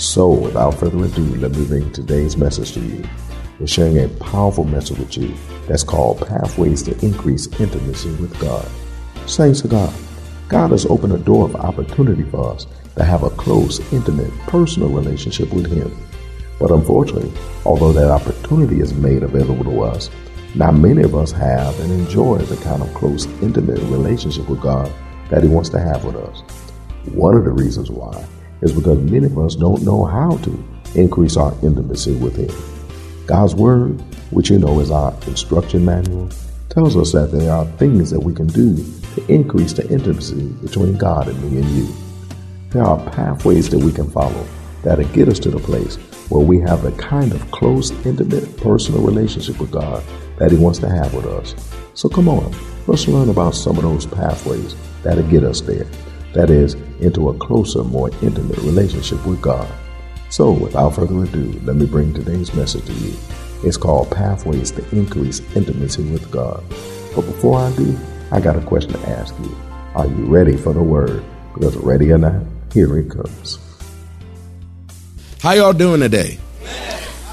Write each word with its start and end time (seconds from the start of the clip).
So, 0.00 0.30
without 0.30 0.80
further 0.80 1.04
ado, 1.04 1.22
let 1.36 1.54
me 1.54 1.66
bring 1.66 1.92
today's 1.92 2.34
message 2.34 2.72
to 2.72 2.80
you. 2.80 3.04
We're 3.58 3.66
sharing 3.66 3.98
a 3.98 4.08
powerful 4.08 4.64
message 4.64 4.98
with 4.98 5.14
you 5.18 5.34
that's 5.68 5.84
called 5.84 6.26
Pathways 6.26 6.82
to 6.84 6.98
Increase 7.04 7.46
Intimacy 7.60 8.08
with 8.12 8.36
God. 8.40 8.66
Saints 9.26 9.62
of 9.62 9.72
God, 9.72 9.92
God 10.48 10.70
has 10.70 10.86
opened 10.86 11.12
a 11.12 11.18
door 11.18 11.44
of 11.44 11.54
opportunity 11.54 12.22
for 12.22 12.50
us 12.50 12.66
to 12.96 13.04
have 13.04 13.24
a 13.24 13.30
close, 13.30 13.78
intimate, 13.92 14.32
personal 14.46 14.88
relationship 14.88 15.52
with 15.52 15.70
Him. 15.70 15.94
But 16.58 16.70
unfortunately, 16.70 17.30
although 17.66 17.92
that 17.92 18.10
opportunity 18.10 18.80
is 18.80 18.94
made 18.94 19.22
available 19.22 19.64
to 19.64 19.82
us, 19.82 20.08
not 20.54 20.76
many 20.76 21.02
of 21.02 21.14
us 21.14 21.30
have 21.30 21.78
and 21.78 21.92
enjoy 21.92 22.38
the 22.38 22.56
kind 22.64 22.80
of 22.80 22.94
close, 22.94 23.26
intimate 23.42 23.80
relationship 23.80 24.48
with 24.48 24.62
God 24.62 24.90
that 25.28 25.42
He 25.42 25.50
wants 25.50 25.68
to 25.68 25.78
have 25.78 26.06
with 26.06 26.16
us. 26.16 26.40
One 27.12 27.36
of 27.36 27.44
the 27.44 27.52
reasons 27.52 27.90
why 27.90 28.24
is 28.62 28.72
because 28.72 28.98
many 28.98 29.26
of 29.26 29.38
us 29.38 29.54
don't 29.54 29.82
know 29.82 30.04
how 30.04 30.36
to 30.38 30.64
increase 30.94 31.36
our 31.36 31.54
intimacy 31.62 32.14
with 32.14 32.36
Him. 32.36 33.26
God's 33.26 33.54
Word, 33.54 34.00
which 34.30 34.50
you 34.50 34.58
know 34.58 34.80
is 34.80 34.90
our 34.90 35.14
instruction 35.26 35.84
manual, 35.84 36.28
tells 36.68 36.96
us 36.96 37.12
that 37.12 37.32
there 37.32 37.52
are 37.52 37.64
things 37.78 38.10
that 38.10 38.20
we 38.20 38.34
can 38.34 38.46
do 38.46 38.76
to 39.14 39.26
increase 39.32 39.72
the 39.72 39.88
intimacy 39.88 40.48
between 40.62 40.96
God 40.96 41.28
and 41.28 41.42
me 41.42 41.60
and 41.60 41.70
you. 41.70 41.88
There 42.70 42.84
are 42.84 43.10
pathways 43.10 43.68
that 43.70 43.78
we 43.78 43.92
can 43.92 44.10
follow 44.10 44.46
that'll 44.82 45.04
get 45.08 45.28
us 45.28 45.38
to 45.40 45.50
the 45.50 45.58
place 45.58 45.96
where 46.30 46.44
we 46.44 46.60
have 46.60 46.82
the 46.82 46.92
kind 46.92 47.32
of 47.32 47.50
close, 47.50 47.90
intimate, 48.06 48.56
personal 48.56 49.02
relationship 49.02 49.58
with 49.58 49.70
God 49.70 50.02
that 50.38 50.52
He 50.52 50.56
wants 50.56 50.78
to 50.78 50.88
have 50.88 51.12
with 51.12 51.26
us. 51.26 51.54
So 51.94 52.08
come 52.08 52.28
on, 52.28 52.54
let's 52.86 53.08
learn 53.08 53.28
about 53.28 53.54
some 53.54 53.76
of 53.76 53.82
those 53.82 54.06
pathways 54.06 54.76
that'll 55.02 55.28
get 55.28 55.44
us 55.44 55.60
there. 55.60 55.86
That 56.32 56.50
is, 56.50 56.74
into 57.00 57.28
a 57.28 57.34
closer, 57.34 57.82
more 57.82 58.10
intimate 58.22 58.58
relationship 58.58 59.24
with 59.26 59.42
God. 59.42 59.68
So, 60.28 60.52
without 60.52 60.94
further 60.94 61.24
ado, 61.24 61.60
let 61.64 61.74
me 61.74 61.86
bring 61.86 62.14
today's 62.14 62.54
message 62.54 62.84
to 62.86 62.92
you. 62.92 63.16
It's 63.64 63.76
called 63.76 64.10
Pathways 64.10 64.70
to 64.72 64.96
Increase 64.96 65.40
Intimacy 65.56 66.04
with 66.04 66.30
God. 66.30 66.62
But 67.14 67.22
before 67.22 67.58
I 67.58 67.72
do, 67.72 67.98
I 68.30 68.40
got 68.40 68.56
a 68.56 68.60
question 68.60 68.92
to 68.92 69.08
ask 69.08 69.34
you. 69.40 69.56
Are 69.96 70.06
you 70.06 70.26
ready 70.26 70.56
for 70.56 70.72
the 70.72 70.82
word? 70.82 71.24
Because 71.52 71.76
ready 71.76 72.12
or 72.12 72.18
not, 72.18 72.42
here 72.72 72.96
it 72.96 73.10
comes. 73.10 73.58
How 75.40 75.52
y'all 75.52 75.72
doing 75.72 76.00
today? 76.00 76.38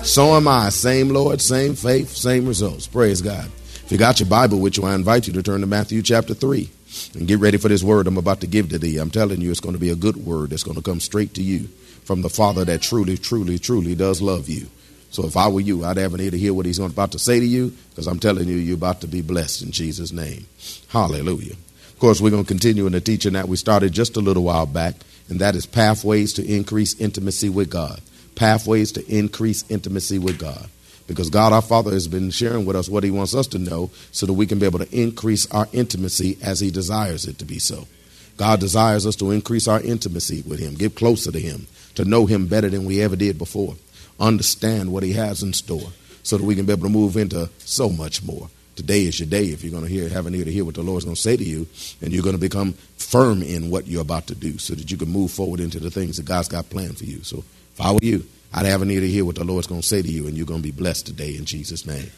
So 0.01 0.35
am 0.35 0.47
I. 0.47 0.69
Same 0.69 1.09
Lord, 1.09 1.39
same 1.39 1.75
faith, 1.75 2.09
same 2.09 2.47
results. 2.47 2.87
Praise 2.87 3.21
God. 3.21 3.45
If 3.85 3.91
you 3.91 3.97
got 3.99 4.19
your 4.19 4.27
Bible 4.27 4.59
with 4.59 4.77
you, 4.77 4.85
I 4.85 4.95
invite 4.95 5.27
you 5.27 5.33
to 5.33 5.43
turn 5.43 5.61
to 5.61 5.67
Matthew 5.67 6.01
chapter 6.01 6.33
3 6.33 6.69
and 7.13 7.27
get 7.27 7.39
ready 7.39 7.57
for 7.57 7.69
this 7.69 7.83
word 7.83 8.07
I'm 8.07 8.17
about 8.17 8.41
to 8.41 8.47
give 8.47 8.69
to 8.69 8.79
thee. 8.79 8.97
I'm 8.97 9.11
telling 9.11 9.41
you, 9.41 9.51
it's 9.51 9.59
going 9.59 9.75
to 9.75 9.79
be 9.79 9.89
a 9.89 9.95
good 9.95 10.17
word 10.17 10.51
that's 10.51 10.63
going 10.63 10.77
to 10.77 10.83
come 10.83 10.99
straight 10.99 11.33
to 11.35 11.43
you 11.43 11.67
from 12.03 12.21
the 12.21 12.29
Father 12.29 12.63
that 12.65 12.81
truly, 12.81 13.17
truly, 13.17 13.59
truly 13.59 13.95
does 13.95 14.21
love 14.21 14.47
you. 14.47 14.67
So 15.09 15.25
if 15.25 15.37
I 15.37 15.47
were 15.47 15.61
you, 15.61 15.85
I'd 15.85 15.97
have 15.97 16.13
an 16.13 16.21
ear 16.21 16.31
to 16.31 16.37
hear 16.37 16.53
what 16.53 16.65
he's 16.65 16.79
about 16.79 17.11
to 17.13 17.19
say 17.19 17.39
to 17.39 17.45
you 17.45 17.73
because 17.89 18.07
I'm 18.07 18.19
telling 18.19 18.47
you, 18.47 18.55
you're 18.55 18.75
about 18.75 19.01
to 19.01 19.07
be 19.07 19.21
blessed 19.21 19.61
in 19.63 19.71
Jesus' 19.71 20.11
name. 20.11 20.45
Hallelujah. 20.89 21.53
Of 21.53 21.99
course, 21.99 22.21
we're 22.21 22.29
going 22.29 22.43
to 22.43 22.47
continue 22.47 22.85
in 22.85 22.91
the 22.91 23.01
teaching 23.01 23.33
that 23.33 23.47
we 23.47 23.57
started 23.57 23.91
just 23.91 24.17
a 24.17 24.21
little 24.21 24.43
while 24.43 24.67
back, 24.67 24.95
and 25.29 25.39
that 25.39 25.55
is 25.55 25.65
pathways 25.65 26.33
to 26.33 26.45
increase 26.45 26.99
intimacy 26.99 27.49
with 27.49 27.69
God. 27.69 27.99
Pathways 28.35 28.91
to 28.93 29.05
increase 29.07 29.65
intimacy 29.69 30.19
with 30.19 30.37
God. 30.37 30.69
Because 31.07 31.29
God 31.29 31.53
our 31.53 31.61
Father 31.61 31.91
has 31.91 32.07
been 32.07 32.29
sharing 32.29 32.65
with 32.65 32.75
us 32.75 32.89
what 32.89 33.03
He 33.03 33.11
wants 33.11 33.33
us 33.33 33.47
to 33.47 33.57
know 33.57 33.89
so 34.11 34.25
that 34.25 34.33
we 34.33 34.45
can 34.45 34.59
be 34.59 34.65
able 34.65 34.79
to 34.79 34.95
increase 34.95 35.49
our 35.51 35.67
intimacy 35.71 36.37
as 36.43 36.59
He 36.59 36.69
desires 36.69 37.25
it 37.25 37.39
to 37.39 37.45
be 37.45 37.59
so. 37.59 37.87
God 38.35 38.59
desires 38.59 39.07
us 39.07 39.15
to 39.17 39.31
increase 39.31 39.67
our 39.67 39.81
intimacy 39.81 40.43
with 40.47 40.59
Him, 40.59 40.75
get 40.75 40.95
closer 40.95 41.31
to 41.31 41.39
Him, 41.39 41.67
to 41.95 42.05
know 42.05 42.25
Him 42.25 42.47
better 42.47 42.69
than 42.69 42.85
we 42.85 43.01
ever 43.01 43.15
did 43.15 43.37
before, 43.37 43.75
understand 44.19 44.91
what 44.91 45.03
He 45.03 45.13
has 45.13 45.41
in 45.41 45.53
store 45.53 45.89
so 46.23 46.37
that 46.37 46.43
we 46.43 46.55
can 46.55 46.65
be 46.65 46.73
able 46.73 46.83
to 46.83 46.89
move 46.89 47.15
into 47.15 47.49
so 47.59 47.89
much 47.89 48.21
more. 48.23 48.49
Today 48.75 49.05
is 49.05 49.19
your 49.19 49.27
day 49.27 49.45
if 49.45 49.63
you're 49.63 49.71
going 49.71 49.85
to 49.85 49.89
hear, 49.89 50.07
have 50.09 50.27
an 50.27 50.35
ear 50.35 50.45
to 50.45 50.51
hear 50.51 50.63
what 50.63 50.75
the 50.75 50.83
Lord's 50.83 51.05
going 51.05 51.15
to 51.15 51.21
say 51.21 51.35
to 51.35 51.43
you, 51.43 51.65
and 52.01 52.13
you're 52.13 52.21
going 52.21 52.35
to 52.35 52.39
become 52.39 52.73
firm 52.97 53.41
in 53.41 53.71
what 53.71 53.87
you're 53.87 54.01
about 54.01 54.27
to 54.27 54.35
do 54.35 54.57
so 54.57 54.75
that 54.75 54.91
you 54.91 54.97
can 54.97 55.09
move 55.09 55.31
forward 55.31 55.59
into 55.59 55.79
the 55.79 55.89
things 55.89 56.17
that 56.17 56.25
God's 56.25 56.49
got 56.49 56.69
planned 56.69 56.97
for 56.97 57.05
you. 57.05 57.23
So 57.23 57.43
were 57.79 57.97
you, 58.01 58.25
I'd 58.57 58.65
have 58.65 58.81
an 58.81 58.89
ear 58.89 59.01
to 59.01 59.07
hear 59.07 59.23
what 59.23 59.35
the 59.35 59.43
Lord's 59.43 59.67
going 59.67 59.81
to 59.81 59.87
say 59.87 60.01
to 60.01 60.07
you, 60.07 60.25
and 60.25 60.35
you're 60.35 60.47
going 60.47 60.63
to 60.63 60.67
be 60.67 60.71
blessed 60.71 61.05
today 61.05 61.35
in 61.35 61.45
Jesus' 61.45 61.85
name. 61.85 62.09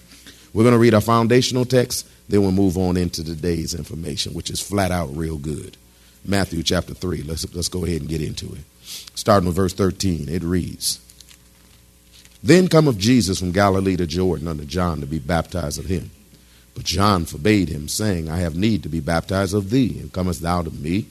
We're 0.54 0.64
going 0.64 0.72
to 0.72 0.80
read 0.80 0.94
our 0.94 1.02
foundational 1.02 1.66
text, 1.66 2.08
then 2.30 2.42
we'll 2.42 2.54
move 2.54 2.78
on 2.78 2.96
into 2.96 3.26
today's 3.26 3.74
information, 3.74 4.34
which 4.34 4.50
is 4.50 4.62
flat 4.62 4.90
out 4.90 5.14
real 5.14 5.38
good. 5.38 5.76
Matthew 6.24 6.64
chapter 6.64 6.94
3. 6.94 7.24
Let's, 7.24 7.54
let's 7.54 7.68
go 7.68 7.84
ahead 7.84 8.00
and 8.00 8.10
get 8.10 8.22
into 8.22 8.46
it. 8.54 8.62
Starting 9.16 9.48
with 9.48 9.58
verse 9.58 9.74
13, 9.74 10.30
it 10.30 10.42
reads 10.42 11.02
Then 12.42 12.70
cometh 12.70 12.98
Jesus 12.98 13.40
from 13.40 13.52
Galilee 13.52 13.98
to 13.98 14.08
Jordan 14.08 14.48
unto 14.48 14.64
John 14.64 15.02
to 15.02 15.06
be 15.06 15.20
baptized 15.20 15.78
of 15.78 15.88
him. 15.88 16.10
But 16.74 16.86
John 16.86 17.26
forbade 17.26 17.68
him, 17.68 17.90
saying, 17.90 18.30
I 18.30 18.38
have 18.38 18.56
need 18.56 18.84
to 18.84 18.90
be 18.90 19.02
baptized 19.02 19.54
of 19.54 19.72
thee, 19.72 20.00
and 20.00 20.14
comest 20.14 20.42
thou 20.42 20.62
to 20.62 20.72
me? 20.72 21.08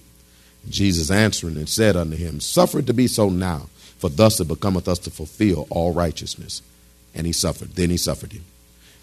And 0.64 0.72
Jesus 0.72 1.10
answering 1.10 1.58
and 1.58 1.68
said 1.68 1.96
unto 1.96 2.16
him, 2.16 2.40
Suffer 2.40 2.78
it 2.78 2.86
to 2.86 2.94
be 2.94 3.06
so 3.06 3.28
now 3.28 3.68
for 3.98 4.09
thus 4.09 4.41
it 4.41 4.48
becometh 4.48 4.88
us 4.88 4.98
to 5.00 5.10
fulfill 5.10 5.66
all 5.70 5.92
righteousness. 5.92 6.62
And 7.14 7.26
he 7.26 7.32
suffered. 7.32 7.75
Then 7.75 7.91
he 7.91 7.97
suffered 7.97 8.32
him. 8.32 8.44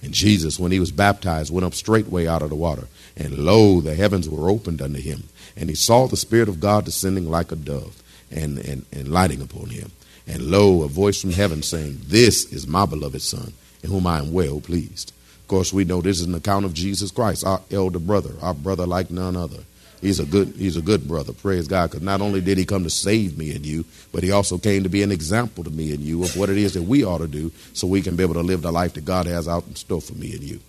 And 0.01 0.13
Jesus, 0.13 0.59
when 0.59 0.71
he 0.71 0.79
was 0.79 0.91
baptized, 0.91 1.51
went 1.51 1.65
up 1.65 1.73
straightway 1.73 2.27
out 2.27 2.41
of 2.41 2.49
the 2.49 2.55
water. 2.55 2.87
And 3.17 3.39
lo, 3.39 3.81
the 3.81 3.95
heavens 3.95 4.29
were 4.29 4.49
opened 4.49 4.81
unto 4.81 4.99
him. 4.99 5.23
And 5.57 5.69
he 5.69 5.75
saw 5.75 6.07
the 6.07 6.17
Spirit 6.17 6.49
of 6.49 6.59
God 6.59 6.85
descending 6.85 7.29
like 7.29 7.51
a 7.51 7.55
dove 7.55 8.01
and, 8.29 8.59
and, 8.59 8.85
and 8.91 9.07
lighting 9.07 9.41
upon 9.41 9.69
him. 9.69 9.91
And 10.27 10.43
lo, 10.43 10.83
a 10.83 10.87
voice 10.87 11.21
from 11.21 11.31
heaven 11.31 11.63
saying, 11.63 12.01
This 12.03 12.51
is 12.51 12.67
my 12.67 12.85
beloved 12.85 13.21
Son, 13.21 13.53
in 13.83 13.89
whom 13.89 14.07
I 14.07 14.19
am 14.19 14.33
well 14.33 14.59
pleased. 14.59 15.11
Of 15.41 15.47
course, 15.47 15.71
we 15.71 15.85
know 15.85 16.01
this 16.01 16.19
is 16.19 16.25
an 16.25 16.35
account 16.35 16.65
of 16.65 16.73
Jesus 16.73 17.11
Christ, 17.11 17.45
our 17.45 17.61
elder 17.71 17.99
brother, 17.99 18.31
our 18.41 18.53
brother 18.53 18.85
like 18.85 19.11
none 19.11 19.35
other. 19.35 19.59
He's 20.01 20.19
a 20.19 20.25
good 20.25 20.49
he's 20.55 20.77
a 20.77 20.81
good 20.81 21.07
brother. 21.07 21.33
Praise 21.33 21.67
God. 21.67 21.89
Because 21.89 22.03
not 22.03 22.21
only 22.21 22.41
did 22.41 22.57
he 22.57 22.65
come 22.65 22.83
to 22.83 22.89
save 22.89 23.37
me 23.37 23.55
and 23.55 23.65
you, 23.65 23.85
but 24.11 24.23
he 24.23 24.31
also 24.31 24.57
came 24.57 24.83
to 24.83 24.89
be 24.89 25.03
an 25.03 25.11
example 25.11 25.63
to 25.63 25.69
me 25.69 25.93
and 25.93 26.01
you 26.01 26.23
of 26.23 26.35
what 26.37 26.49
it 26.49 26.57
is 26.57 26.73
that 26.73 26.83
we 26.83 27.03
ought 27.03 27.19
to 27.19 27.27
do 27.27 27.51
so 27.73 27.87
we 27.87 28.01
can 28.01 28.15
be 28.15 28.23
able 28.23 28.33
to 28.35 28.41
live 28.41 28.61
the 28.61 28.71
life 28.71 28.93
that 28.93 29.05
God 29.05 29.25
has 29.25 29.47
out 29.47 29.67
in 29.67 29.75
store 29.75 30.01
for 30.01 30.13
me 30.13 30.33
and 30.33 30.43
you. 30.43 30.59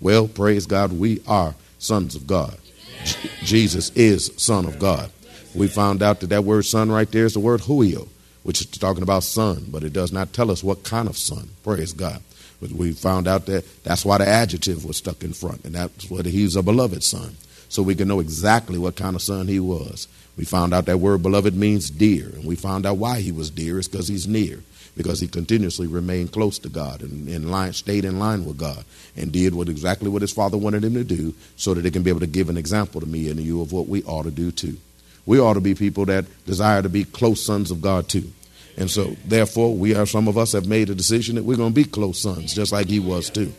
Well, 0.00 0.28
praise 0.28 0.66
God, 0.66 0.92
we 0.92 1.20
are 1.26 1.54
sons 1.78 2.14
of 2.14 2.26
God. 2.26 2.58
J- 3.04 3.30
Jesus 3.42 3.90
is 3.90 4.30
son 4.36 4.66
of 4.66 4.78
God. 4.78 5.10
We 5.54 5.68
found 5.68 6.02
out 6.02 6.20
that 6.20 6.28
that 6.28 6.44
word 6.44 6.64
son 6.64 6.90
right 6.90 7.10
there 7.10 7.24
is 7.24 7.34
the 7.34 7.40
word 7.40 7.62
huio, 7.62 8.08
which 8.42 8.60
is 8.60 8.66
talking 8.66 9.02
about 9.02 9.22
son, 9.22 9.66
but 9.68 9.84
it 9.84 9.92
does 9.92 10.12
not 10.12 10.32
tell 10.32 10.50
us 10.50 10.62
what 10.62 10.84
kind 10.84 11.08
of 11.08 11.16
son. 11.16 11.48
Praise 11.64 11.92
God. 11.92 12.20
But 12.60 12.72
we 12.72 12.92
found 12.92 13.26
out 13.28 13.46
that 13.46 13.64
that's 13.84 14.04
why 14.04 14.18
the 14.18 14.26
adjective 14.26 14.84
was 14.84 14.96
stuck 14.96 15.22
in 15.22 15.32
front, 15.32 15.64
and 15.64 15.74
that's 15.74 16.10
what 16.10 16.24
he's 16.26 16.56
a 16.56 16.62
beloved 16.62 17.02
son 17.02 17.36
so 17.68 17.82
we 17.82 17.94
can 17.94 18.08
know 18.08 18.20
exactly 18.20 18.78
what 18.78 18.96
kind 18.96 19.16
of 19.16 19.22
son 19.22 19.48
he 19.48 19.60
was. 19.60 20.08
We 20.36 20.44
found 20.44 20.74
out 20.74 20.86
that 20.86 20.98
word 20.98 21.22
beloved 21.22 21.54
means 21.54 21.88
dear, 21.90 22.26
and 22.26 22.44
we 22.44 22.56
found 22.56 22.84
out 22.86 22.98
why 22.98 23.20
he 23.20 23.32
was 23.32 23.50
dear 23.50 23.78
is 23.78 23.88
because 23.88 24.08
he's 24.08 24.26
near, 24.26 24.60
because 24.96 25.20
he 25.20 25.28
continuously 25.28 25.86
remained 25.86 26.32
close 26.32 26.58
to 26.60 26.68
God 26.68 27.00
and 27.00 27.28
in 27.28 27.50
line, 27.50 27.72
stayed 27.72 28.04
in 28.04 28.18
line 28.18 28.44
with 28.44 28.58
God, 28.58 28.84
and 29.16 29.32
did 29.32 29.54
what 29.54 29.68
exactly 29.68 30.10
what 30.10 30.22
his 30.22 30.32
father 30.32 30.58
wanted 30.58 30.84
him 30.84 30.94
to 30.94 31.04
do, 31.04 31.34
so 31.56 31.72
that 31.74 31.84
he 31.84 31.90
can 31.90 32.02
be 32.02 32.10
able 32.10 32.20
to 32.20 32.26
give 32.26 32.50
an 32.50 32.58
example 32.58 33.00
to 33.00 33.06
me 33.06 33.30
and 33.30 33.40
you 33.40 33.62
of 33.62 33.72
what 33.72 33.88
we 33.88 34.02
ought 34.04 34.24
to 34.24 34.30
do 34.30 34.50
too. 34.50 34.76
we 35.26 35.40
ought 35.40 35.54
to 35.54 35.60
be 35.60 35.74
people 35.74 36.04
that 36.06 36.24
desire 36.46 36.82
to 36.82 36.88
be 36.88 37.04
close 37.04 37.44
sons 37.44 37.70
of 37.70 37.82
God 37.82 38.08
too. 38.08 38.32
And 38.78 38.90
so, 38.90 39.16
therefore, 39.24 39.74
we 39.74 39.94
are 39.94 40.06
some 40.06 40.28
of 40.28 40.36
us 40.36 40.52
have 40.52 40.66
made 40.66 40.90
a 40.90 40.94
decision 40.94 41.36
that 41.36 41.44
we're 41.44 41.56
going 41.56 41.72
to 41.72 41.74
be 41.74 41.84
close 41.84 42.20
sons, 42.20 42.54
just 42.54 42.72
like 42.72 42.88
he 42.88 43.00
was 43.00 43.30
too. 43.30 43.52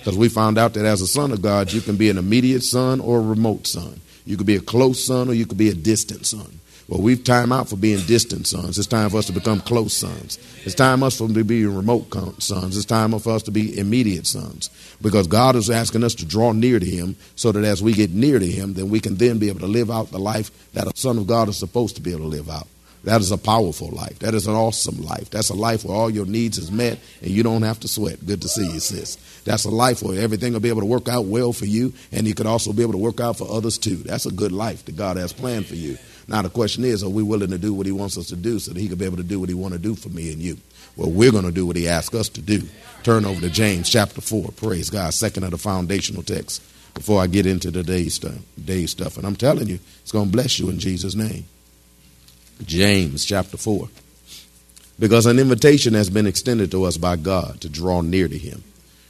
Because 0.00 0.16
we 0.16 0.28
found 0.28 0.58
out 0.58 0.74
that 0.74 0.84
as 0.84 1.02
a 1.02 1.06
son 1.06 1.30
of 1.30 1.42
God, 1.42 1.72
you 1.72 1.80
can 1.80 1.96
be 1.96 2.08
an 2.10 2.18
immediate 2.18 2.62
son 2.62 3.00
or 3.00 3.18
a 3.18 3.22
remote 3.22 3.66
son. 3.66 4.00
You 4.24 4.36
could 4.36 4.46
be 4.46 4.56
a 4.56 4.60
close 4.60 5.04
son 5.04 5.28
or 5.28 5.34
you 5.34 5.46
could 5.46 5.58
be 5.58 5.68
a 5.68 5.74
distant 5.74 6.26
son. 6.26 6.60
Well, 6.88 7.02
we've 7.02 7.22
time 7.22 7.52
out 7.52 7.68
for 7.68 7.76
being 7.76 8.04
distant 8.06 8.48
sons. 8.48 8.76
It's 8.76 8.88
time 8.88 9.10
for 9.10 9.18
us 9.18 9.26
to 9.26 9.32
become 9.32 9.60
close 9.60 9.92
sons. 9.94 10.38
It's 10.64 10.74
time 10.74 11.00
for 11.00 11.06
us 11.06 11.18
to 11.18 11.44
be 11.44 11.64
remote 11.64 12.12
sons. 12.42 12.76
It's 12.76 12.84
time 12.84 13.16
for 13.20 13.32
us 13.32 13.44
to 13.44 13.52
be 13.52 13.78
immediate 13.78 14.26
sons. 14.26 14.70
Because 15.00 15.28
God 15.28 15.54
is 15.54 15.70
asking 15.70 16.02
us 16.02 16.16
to 16.16 16.24
draw 16.24 16.50
near 16.50 16.80
to 16.80 16.86
Him 16.86 17.14
so 17.36 17.52
that 17.52 17.62
as 17.62 17.80
we 17.80 17.92
get 17.92 18.10
near 18.10 18.40
to 18.40 18.46
Him, 18.46 18.74
then 18.74 18.90
we 18.90 18.98
can 18.98 19.14
then 19.16 19.38
be 19.38 19.48
able 19.48 19.60
to 19.60 19.68
live 19.68 19.88
out 19.88 20.10
the 20.10 20.18
life 20.18 20.50
that 20.72 20.88
a 20.88 20.96
son 20.96 21.18
of 21.18 21.28
God 21.28 21.48
is 21.48 21.56
supposed 21.56 21.94
to 21.94 22.02
be 22.02 22.10
able 22.10 22.22
to 22.22 22.26
live 22.26 22.50
out. 22.50 22.66
That 23.04 23.22
is 23.22 23.30
a 23.30 23.38
powerful 23.38 23.88
life. 23.88 24.18
That 24.18 24.34
is 24.34 24.46
an 24.46 24.54
awesome 24.54 25.02
life. 25.02 25.30
That's 25.30 25.48
a 25.48 25.54
life 25.54 25.84
where 25.84 25.96
all 25.96 26.10
your 26.10 26.26
needs 26.26 26.58
is 26.58 26.70
met 26.70 26.98
and 27.22 27.30
you 27.30 27.42
don't 27.42 27.62
have 27.62 27.80
to 27.80 27.88
sweat. 27.88 28.24
Good 28.26 28.42
to 28.42 28.48
see 28.48 28.70
you, 28.70 28.78
sis. 28.78 29.16
That's 29.44 29.64
a 29.64 29.70
life 29.70 30.02
where 30.02 30.20
everything 30.20 30.52
will 30.52 30.60
be 30.60 30.68
able 30.68 30.82
to 30.82 30.86
work 30.86 31.08
out 31.08 31.24
well 31.24 31.54
for 31.54 31.64
you 31.64 31.94
and 32.12 32.28
you 32.28 32.34
could 32.34 32.46
also 32.46 32.74
be 32.74 32.82
able 32.82 32.92
to 32.92 32.98
work 32.98 33.18
out 33.18 33.38
for 33.38 33.50
others 33.50 33.78
too. 33.78 33.96
That's 33.96 34.26
a 34.26 34.30
good 34.30 34.52
life 34.52 34.84
that 34.84 34.96
God 34.96 35.16
has 35.16 35.32
planned 35.32 35.66
for 35.66 35.76
you. 35.76 35.96
Now 36.28 36.42
the 36.42 36.50
question 36.50 36.84
is, 36.84 37.02
are 37.02 37.08
we 37.08 37.22
willing 37.22 37.50
to 37.50 37.58
do 37.58 37.72
what 37.72 37.86
he 37.86 37.92
wants 37.92 38.18
us 38.18 38.28
to 38.28 38.36
do 38.36 38.58
so 38.58 38.72
that 38.72 38.80
he 38.80 38.88
can 38.88 38.98
be 38.98 39.06
able 39.06 39.16
to 39.16 39.22
do 39.22 39.40
what 39.40 39.48
he 39.48 39.54
want 39.54 39.72
to 39.72 39.80
do 39.80 39.94
for 39.94 40.10
me 40.10 40.30
and 40.32 40.40
you? 40.42 40.58
Well, 40.96 41.10
we're 41.10 41.32
going 41.32 41.44
to 41.44 41.52
do 41.52 41.66
what 41.66 41.76
he 41.76 41.88
asks 41.88 42.14
us 42.14 42.28
to 42.30 42.42
do. 42.42 42.62
Turn 43.02 43.24
over 43.24 43.40
to 43.40 43.48
James 43.48 43.88
chapter 43.88 44.20
4. 44.20 44.50
Praise 44.52 44.90
God. 44.90 45.14
Second 45.14 45.44
of 45.44 45.52
the 45.52 45.58
foundational 45.58 46.22
text 46.22 46.62
before 46.94 47.22
I 47.22 47.26
get 47.26 47.46
into 47.46 47.72
today's 47.72 48.14
stuff, 48.14 48.38
day's 48.62 48.90
stuff. 48.90 49.16
And 49.16 49.26
I'm 49.26 49.36
telling 49.36 49.68
you, 49.68 49.78
it's 50.02 50.12
going 50.12 50.26
to 50.26 50.32
bless 50.32 50.58
you 50.58 50.68
in 50.68 50.78
Jesus' 50.78 51.14
name. 51.14 51.46
James 52.64 53.24
chapter 53.24 53.56
4. 53.56 53.88
Because 54.98 55.26
an 55.26 55.38
invitation 55.38 55.94
has 55.94 56.10
been 56.10 56.26
extended 56.26 56.70
to 56.70 56.84
us 56.84 56.96
by 56.96 57.16
God 57.16 57.60
to 57.62 57.68
draw 57.68 58.02
near 58.02 58.28
to 58.28 58.36
Him. 58.36 58.62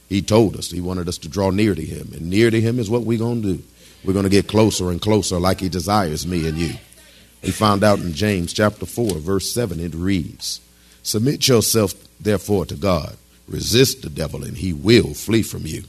He 0.07 0.21
told 0.21 0.55
us 0.55 0.71
He 0.71 0.81
wanted 0.81 1.07
us 1.07 1.17
to 1.19 1.29
draw 1.29 1.49
near 1.49 1.75
to 1.75 1.85
Him. 1.85 2.11
And 2.13 2.29
near 2.29 2.49
to 2.49 2.61
Him 2.61 2.79
is 2.79 2.89
what 2.89 3.03
we're 3.03 3.19
going 3.19 3.41
to 3.41 3.55
do. 3.55 3.63
We're 4.03 4.13
going 4.13 4.23
to 4.23 4.29
get 4.29 4.47
closer 4.47 4.89
and 4.89 5.01
closer 5.01 5.39
like 5.39 5.59
He 5.59 5.69
desires 5.69 6.25
me 6.25 6.47
and 6.47 6.57
you. 6.57 6.73
We 7.41 7.51
found 7.51 7.83
out 7.83 7.99
in 7.99 8.13
James 8.13 8.53
chapter 8.53 8.85
4, 8.85 9.15
verse 9.15 9.51
7, 9.51 9.79
it 9.79 9.95
reads 9.95 10.61
Submit 11.03 11.47
yourself 11.47 11.93
therefore 12.19 12.65
to 12.67 12.75
God. 12.75 13.17
Resist 13.47 14.03
the 14.03 14.09
devil, 14.09 14.43
and 14.43 14.55
he 14.55 14.71
will 14.71 15.13
flee 15.13 15.41
from 15.41 15.65
you. 15.65 15.83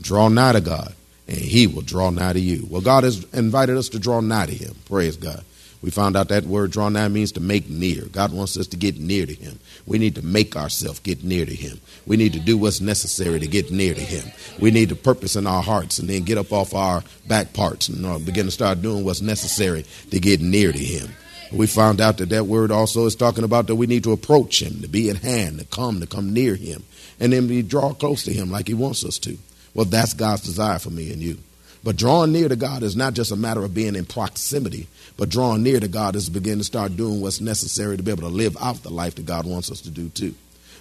Draw 0.00 0.28
nigh 0.28 0.52
to 0.52 0.60
God, 0.60 0.94
and 1.28 1.36
he 1.36 1.66
will 1.66 1.82
draw 1.82 2.10
nigh 2.10 2.32
to 2.32 2.40
you. 2.40 2.66
Well, 2.70 2.80
God 2.80 3.04
has 3.04 3.24
invited 3.32 3.76
us 3.76 3.90
to 3.90 3.98
draw 3.98 4.20
nigh 4.20 4.46
to 4.46 4.54
him. 4.54 4.74
Praise 4.86 5.16
God. 5.16 5.44
We 5.82 5.90
found 5.90 6.16
out 6.16 6.28
that 6.28 6.44
word 6.44 6.70
draw 6.70 6.88
nigh 6.88 7.08
means 7.08 7.32
to 7.32 7.40
make 7.40 7.68
near. 7.68 8.04
God 8.06 8.32
wants 8.32 8.56
us 8.56 8.68
to 8.68 8.76
get 8.76 9.00
near 9.00 9.26
to 9.26 9.34
Him. 9.34 9.58
We 9.84 9.98
need 9.98 10.14
to 10.14 10.22
make 10.22 10.56
ourselves 10.56 11.00
get 11.00 11.24
near 11.24 11.44
to 11.44 11.54
Him. 11.54 11.80
We 12.06 12.16
need 12.16 12.32
to 12.34 12.40
do 12.40 12.56
what's 12.56 12.80
necessary 12.80 13.40
to 13.40 13.48
get 13.48 13.72
near 13.72 13.92
to 13.92 14.00
Him. 14.00 14.30
We 14.60 14.70
need 14.70 14.90
to 14.90 14.96
purpose 14.96 15.34
in 15.34 15.46
our 15.46 15.62
hearts 15.62 15.98
and 15.98 16.08
then 16.08 16.22
get 16.22 16.38
up 16.38 16.52
off 16.52 16.72
our 16.72 17.02
back 17.26 17.52
parts 17.52 17.88
and 17.88 18.06
uh, 18.06 18.20
begin 18.20 18.46
to 18.46 18.52
start 18.52 18.80
doing 18.80 19.04
what's 19.04 19.20
necessary 19.20 19.84
to 20.10 20.20
get 20.20 20.40
near 20.40 20.70
to 20.70 20.78
Him. 20.78 21.10
We 21.52 21.66
found 21.66 22.00
out 22.00 22.16
that 22.18 22.30
that 22.30 22.46
word 22.46 22.70
also 22.70 23.04
is 23.04 23.16
talking 23.16 23.44
about 23.44 23.66
that 23.66 23.76
we 23.76 23.86
need 23.86 24.04
to 24.04 24.12
approach 24.12 24.62
Him, 24.62 24.80
to 24.82 24.88
be 24.88 25.10
at 25.10 25.18
hand, 25.18 25.58
to 25.58 25.64
come, 25.66 26.00
to 26.00 26.06
come 26.06 26.32
near 26.32 26.54
Him, 26.54 26.84
and 27.18 27.32
then 27.32 27.48
we 27.48 27.60
draw 27.60 27.92
close 27.92 28.22
to 28.24 28.32
Him 28.32 28.50
like 28.50 28.68
He 28.68 28.74
wants 28.74 29.04
us 29.04 29.18
to. 29.20 29.36
Well, 29.74 29.84
that's 29.84 30.14
God's 30.14 30.42
desire 30.42 30.78
for 30.78 30.90
me 30.90 31.12
and 31.12 31.20
you. 31.20 31.38
But 31.84 31.96
drawing 31.96 32.32
near 32.32 32.48
to 32.48 32.56
God 32.56 32.82
is 32.82 32.94
not 32.94 33.14
just 33.14 33.32
a 33.32 33.36
matter 33.36 33.64
of 33.64 33.74
being 33.74 33.96
in 33.96 34.04
proximity, 34.04 34.86
but 35.16 35.28
drawing 35.28 35.62
near 35.62 35.80
to 35.80 35.88
God 35.88 36.14
is 36.14 36.28
beginning 36.28 36.60
to 36.60 36.64
start 36.64 36.96
doing 36.96 37.20
what's 37.20 37.40
necessary 37.40 37.96
to 37.96 38.02
be 38.02 38.12
able 38.12 38.22
to 38.22 38.28
live 38.28 38.56
out 38.60 38.82
the 38.82 38.90
life 38.90 39.16
that 39.16 39.26
God 39.26 39.46
wants 39.46 39.70
us 39.70 39.80
to 39.82 39.90
do 39.90 40.08
too. 40.08 40.34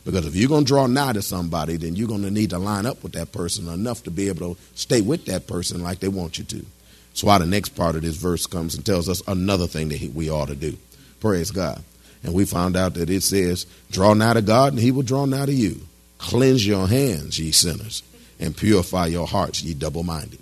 Because 0.05 0.25
if 0.25 0.35
you're 0.35 0.49
going 0.49 0.65
to 0.65 0.67
draw 0.67 0.87
nigh 0.87 1.13
to 1.13 1.21
somebody, 1.21 1.77
then 1.77 1.95
you're 1.95 2.07
going 2.07 2.23
to 2.23 2.31
need 2.31 2.51
to 2.51 2.57
line 2.57 2.85
up 2.85 3.03
with 3.03 3.13
that 3.13 3.31
person 3.31 3.67
enough 3.67 4.03
to 4.03 4.11
be 4.11 4.29
able 4.29 4.55
to 4.55 4.61
stay 4.75 5.01
with 5.01 5.25
that 5.25 5.47
person 5.47 5.83
like 5.83 5.99
they 5.99 6.07
want 6.07 6.37
you 6.37 6.43
to. 6.45 6.65
That's 7.09 7.23
why 7.23 7.37
the 7.37 7.45
next 7.45 7.69
part 7.69 7.95
of 7.95 8.03
this 8.03 8.15
verse 8.15 8.47
comes 8.47 8.75
and 8.75 8.85
tells 8.85 9.09
us 9.09 9.21
another 9.27 9.67
thing 9.67 9.89
that 9.89 10.13
we 10.13 10.29
ought 10.29 10.47
to 10.47 10.55
do. 10.55 10.77
Praise 11.19 11.51
God. 11.51 11.83
And 12.23 12.33
we 12.33 12.45
found 12.45 12.77
out 12.77 12.93
that 12.95 13.09
it 13.09 13.21
says, 13.21 13.65
Draw 13.91 14.13
nigh 14.13 14.33
to 14.33 14.41
God, 14.41 14.73
and 14.73 14.81
he 14.81 14.91
will 14.91 15.03
draw 15.03 15.25
nigh 15.25 15.47
to 15.47 15.53
you. 15.53 15.81
Cleanse 16.19 16.65
your 16.65 16.87
hands, 16.87 17.39
ye 17.39 17.51
sinners, 17.51 18.03
and 18.39 18.55
purify 18.55 19.07
your 19.07 19.27
hearts, 19.27 19.63
ye 19.63 19.73
double 19.73 20.03
minded. 20.03 20.39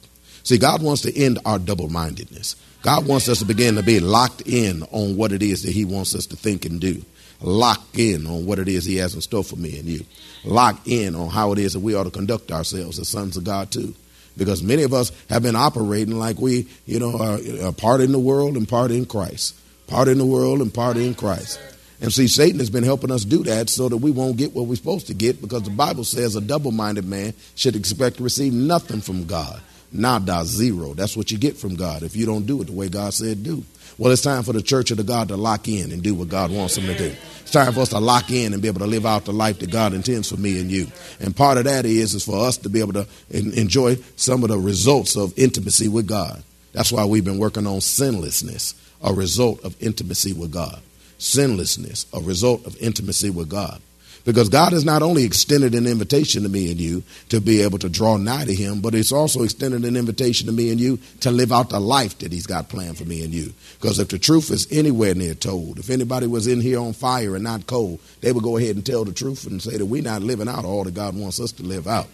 See, 0.49 0.57
God 0.57 0.81
wants 0.81 1.03
to 1.03 1.15
end 1.15 1.37
our 1.45 1.59
double 1.59 1.89
mindedness. 1.89 2.55
God 2.81 3.05
wants 3.05 3.29
us 3.29 3.37
to 3.37 3.45
begin 3.45 3.75
to 3.75 3.83
be 3.83 3.99
locked 3.99 4.41
in 4.47 4.81
on 4.89 5.15
what 5.15 5.31
it 5.31 5.43
is 5.43 5.61
that 5.61 5.73
He 5.73 5.85
wants 5.85 6.15
us 6.15 6.25
to 6.25 6.35
think 6.35 6.65
and 6.65 6.81
do. 6.81 7.05
Locked 7.39 7.99
in 7.99 8.25
on 8.25 8.47
what 8.47 8.57
it 8.57 8.67
is 8.67 8.83
He 8.83 8.95
has 8.95 9.13
in 9.13 9.21
store 9.21 9.43
for 9.43 9.57
me 9.57 9.77
and 9.77 9.87
you. 9.87 10.03
Locked 10.43 10.87
in 10.87 11.13
on 11.13 11.29
how 11.29 11.51
it 11.51 11.59
is 11.59 11.73
that 11.73 11.81
we 11.81 11.93
ought 11.93 12.05
to 12.05 12.09
conduct 12.09 12.51
ourselves 12.51 12.97
as 12.97 13.07
sons 13.07 13.37
of 13.37 13.43
God 13.43 13.69
too. 13.69 13.93
Because 14.37 14.63
many 14.63 14.81
of 14.81 14.91
us 14.91 15.11
have 15.29 15.43
been 15.43 15.55
operating 15.55 16.17
like 16.17 16.39
we, 16.39 16.67
you 16.87 16.99
know, 16.99 17.15
are, 17.15 17.67
are 17.67 17.71
part 17.71 18.01
in 18.01 18.11
the 18.11 18.17
world 18.17 18.57
and 18.57 18.67
part 18.67 18.89
in 18.89 19.05
Christ. 19.05 19.55
Part 19.85 20.07
in 20.07 20.17
the 20.17 20.25
world 20.25 20.61
and 20.61 20.73
part 20.73 20.97
in 20.97 21.13
Christ. 21.13 21.59
And 22.01 22.11
see, 22.11 22.27
Satan 22.27 22.57
has 22.57 22.71
been 22.71 22.83
helping 22.83 23.11
us 23.11 23.23
do 23.23 23.43
that 23.43 23.69
so 23.69 23.87
that 23.87 23.97
we 23.97 24.09
won't 24.09 24.37
get 24.37 24.55
what 24.55 24.65
we're 24.65 24.77
supposed 24.77 25.05
to 25.07 25.13
get 25.13 25.41
because 25.41 25.61
the 25.61 25.69
Bible 25.69 26.05
says 26.05 26.35
a 26.35 26.41
double 26.41 26.71
minded 26.71 27.05
man 27.05 27.35
should 27.53 27.75
expect 27.75 28.17
to 28.17 28.23
receive 28.23 28.51
nothing 28.51 29.01
from 29.01 29.27
God. 29.27 29.61
Nada, 29.91 30.45
zero. 30.45 30.93
That's 30.93 31.17
what 31.17 31.31
you 31.31 31.37
get 31.37 31.57
from 31.57 31.75
God 31.75 32.03
if 32.03 32.15
you 32.15 32.25
don't 32.25 32.45
do 32.45 32.61
it 32.61 32.65
the 32.65 32.73
way 32.73 32.89
God 32.89 33.13
said 33.13 33.43
do. 33.43 33.63
Well, 33.97 34.13
it's 34.13 34.21
time 34.21 34.43
for 34.43 34.53
the 34.53 34.61
church 34.61 34.91
of 34.91 34.97
the 34.97 35.03
God 35.03 35.27
to 35.27 35.35
lock 35.35 35.67
in 35.67 35.91
and 35.91 36.01
do 36.01 36.15
what 36.15 36.29
God 36.29 36.51
wants 36.51 36.75
them 36.75 36.85
to 36.85 36.97
do. 36.97 37.13
It's 37.41 37.51
time 37.51 37.73
for 37.73 37.81
us 37.81 37.89
to 37.89 37.99
lock 37.99 38.31
in 38.31 38.53
and 38.53 38.61
be 38.61 38.67
able 38.67 38.79
to 38.79 38.85
live 38.85 39.05
out 39.05 39.25
the 39.25 39.33
life 39.33 39.59
that 39.59 39.71
God 39.71 39.93
intends 39.93 40.29
for 40.29 40.37
me 40.37 40.61
and 40.61 40.71
you. 40.71 40.87
And 41.19 41.35
part 41.35 41.57
of 41.57 41.65
that 41.65 41.85
is 41.85 42.13
is 42.13 42.23
for 42.23 42.45
us 42.45 42.57
to 42.57 42.69
be 42.69 42.79
able 42.79 42.93
to 42.93 43.07
enjoy 43.31 43.95
some 44.15 44.43
of 44.43 44.49
the 44.49 44.57
results 44.57 45.17
of 45.17 45.37
intimacy 45.37 45.89
with 45.89 46.07
God. 46.07 46.43
That's 46.71 46.91
why 46.91 47.03
we've 47.05 47.25
been 47.25 47.39
working 47.39 47.67
on 47.67 47.81
sinlessness, 47.81 48.73
a 49.03 49.13
result 49.13 49.65
of 49.65 49.75
intimacy 49.81 50.33
with 50.33 50.53
God. 50.53 50.81
Sinlessness, 51.17 52.05
a 52.13 52.21
result 52.21 52.65
of 52.65 52.77
intimacy 52.79 53.31
with 53.31 53.49
God. 53.49 53.81
Because 54.29 54.47
God 54.47 54.73
has 54.73 54.85
not 54.85 55.01
only 55.01 55.23
extended 55.23 55.73
an 55.73 55.87
invitation 55.87 56.43
to 56.43 56.49
me 56.49 56.69
and 56.69 56.79
you 56.79 57.01
to 57.29 57.41
be 57.41 57.63
able 57.63 57.79
to 57.79 57.89
draw 57.89 58.15
nigh 58.15 58.45
to 58.45 58.53
Him, 58.53 58.79
but 58.79 58.93
it's 58.93 59.11
also 59.11 59.41
extended 59.41 59.83
an 59.85 59.95
invitation 59.95 60.45
to 60.45 60.53
me 60.53 60.69
and 60.69 60.79
you 60.79 60.99
to 61.21 61.31
live 61.31 61.51
out 61.51 61.71
the 61.71 61.79
life 61.79 62.19
that 62.19 62.31
He's 62.31 62.45
got 62.45 62.69
planned 62.69 62.99
for 62.99 63.05
me 63.05 63.23
and 63.23 63.33
you. 63.33 63.51
Because 63.81 63.97
if 63.97 64.09
the 64.09 64.19
truth 64.19 64.51
is 64.51 64.67
anywhere 64.71 65.15
near 65.15 65.33
told, 65.33 65.79
if 65.79 65.89
anybody 65.89 66.27
was 66.27 66.45
in 66.45 66.61
here 66.61 66.79
on 66.79 66.93
fire 66.93 67.33
and 67.33 67.43
not 67.43 67.65
cold, 67.65 67.99
they 68.21 68.31
would 68.31 68.43
go 68.43 68.57
ahead 68.57 68.75
and 68.75 68.85
tell 68.85 69.03
the 69.03 69.13
truth 69.13 69.47
and 69.47 69.63
say 69.63 69.77
that 69.77 69.85
we're 69.87 70.03
not 70.03 70.21
living 70.21 70.47
out 70.47 70.63
all 70.63 70.83
that 70.83 70.93
God 70.93 71.15
wants 71.17 71.39
us 71.39 71.51
to 71.53 71.63
live 71.63 71.87
out. 71.87 72.05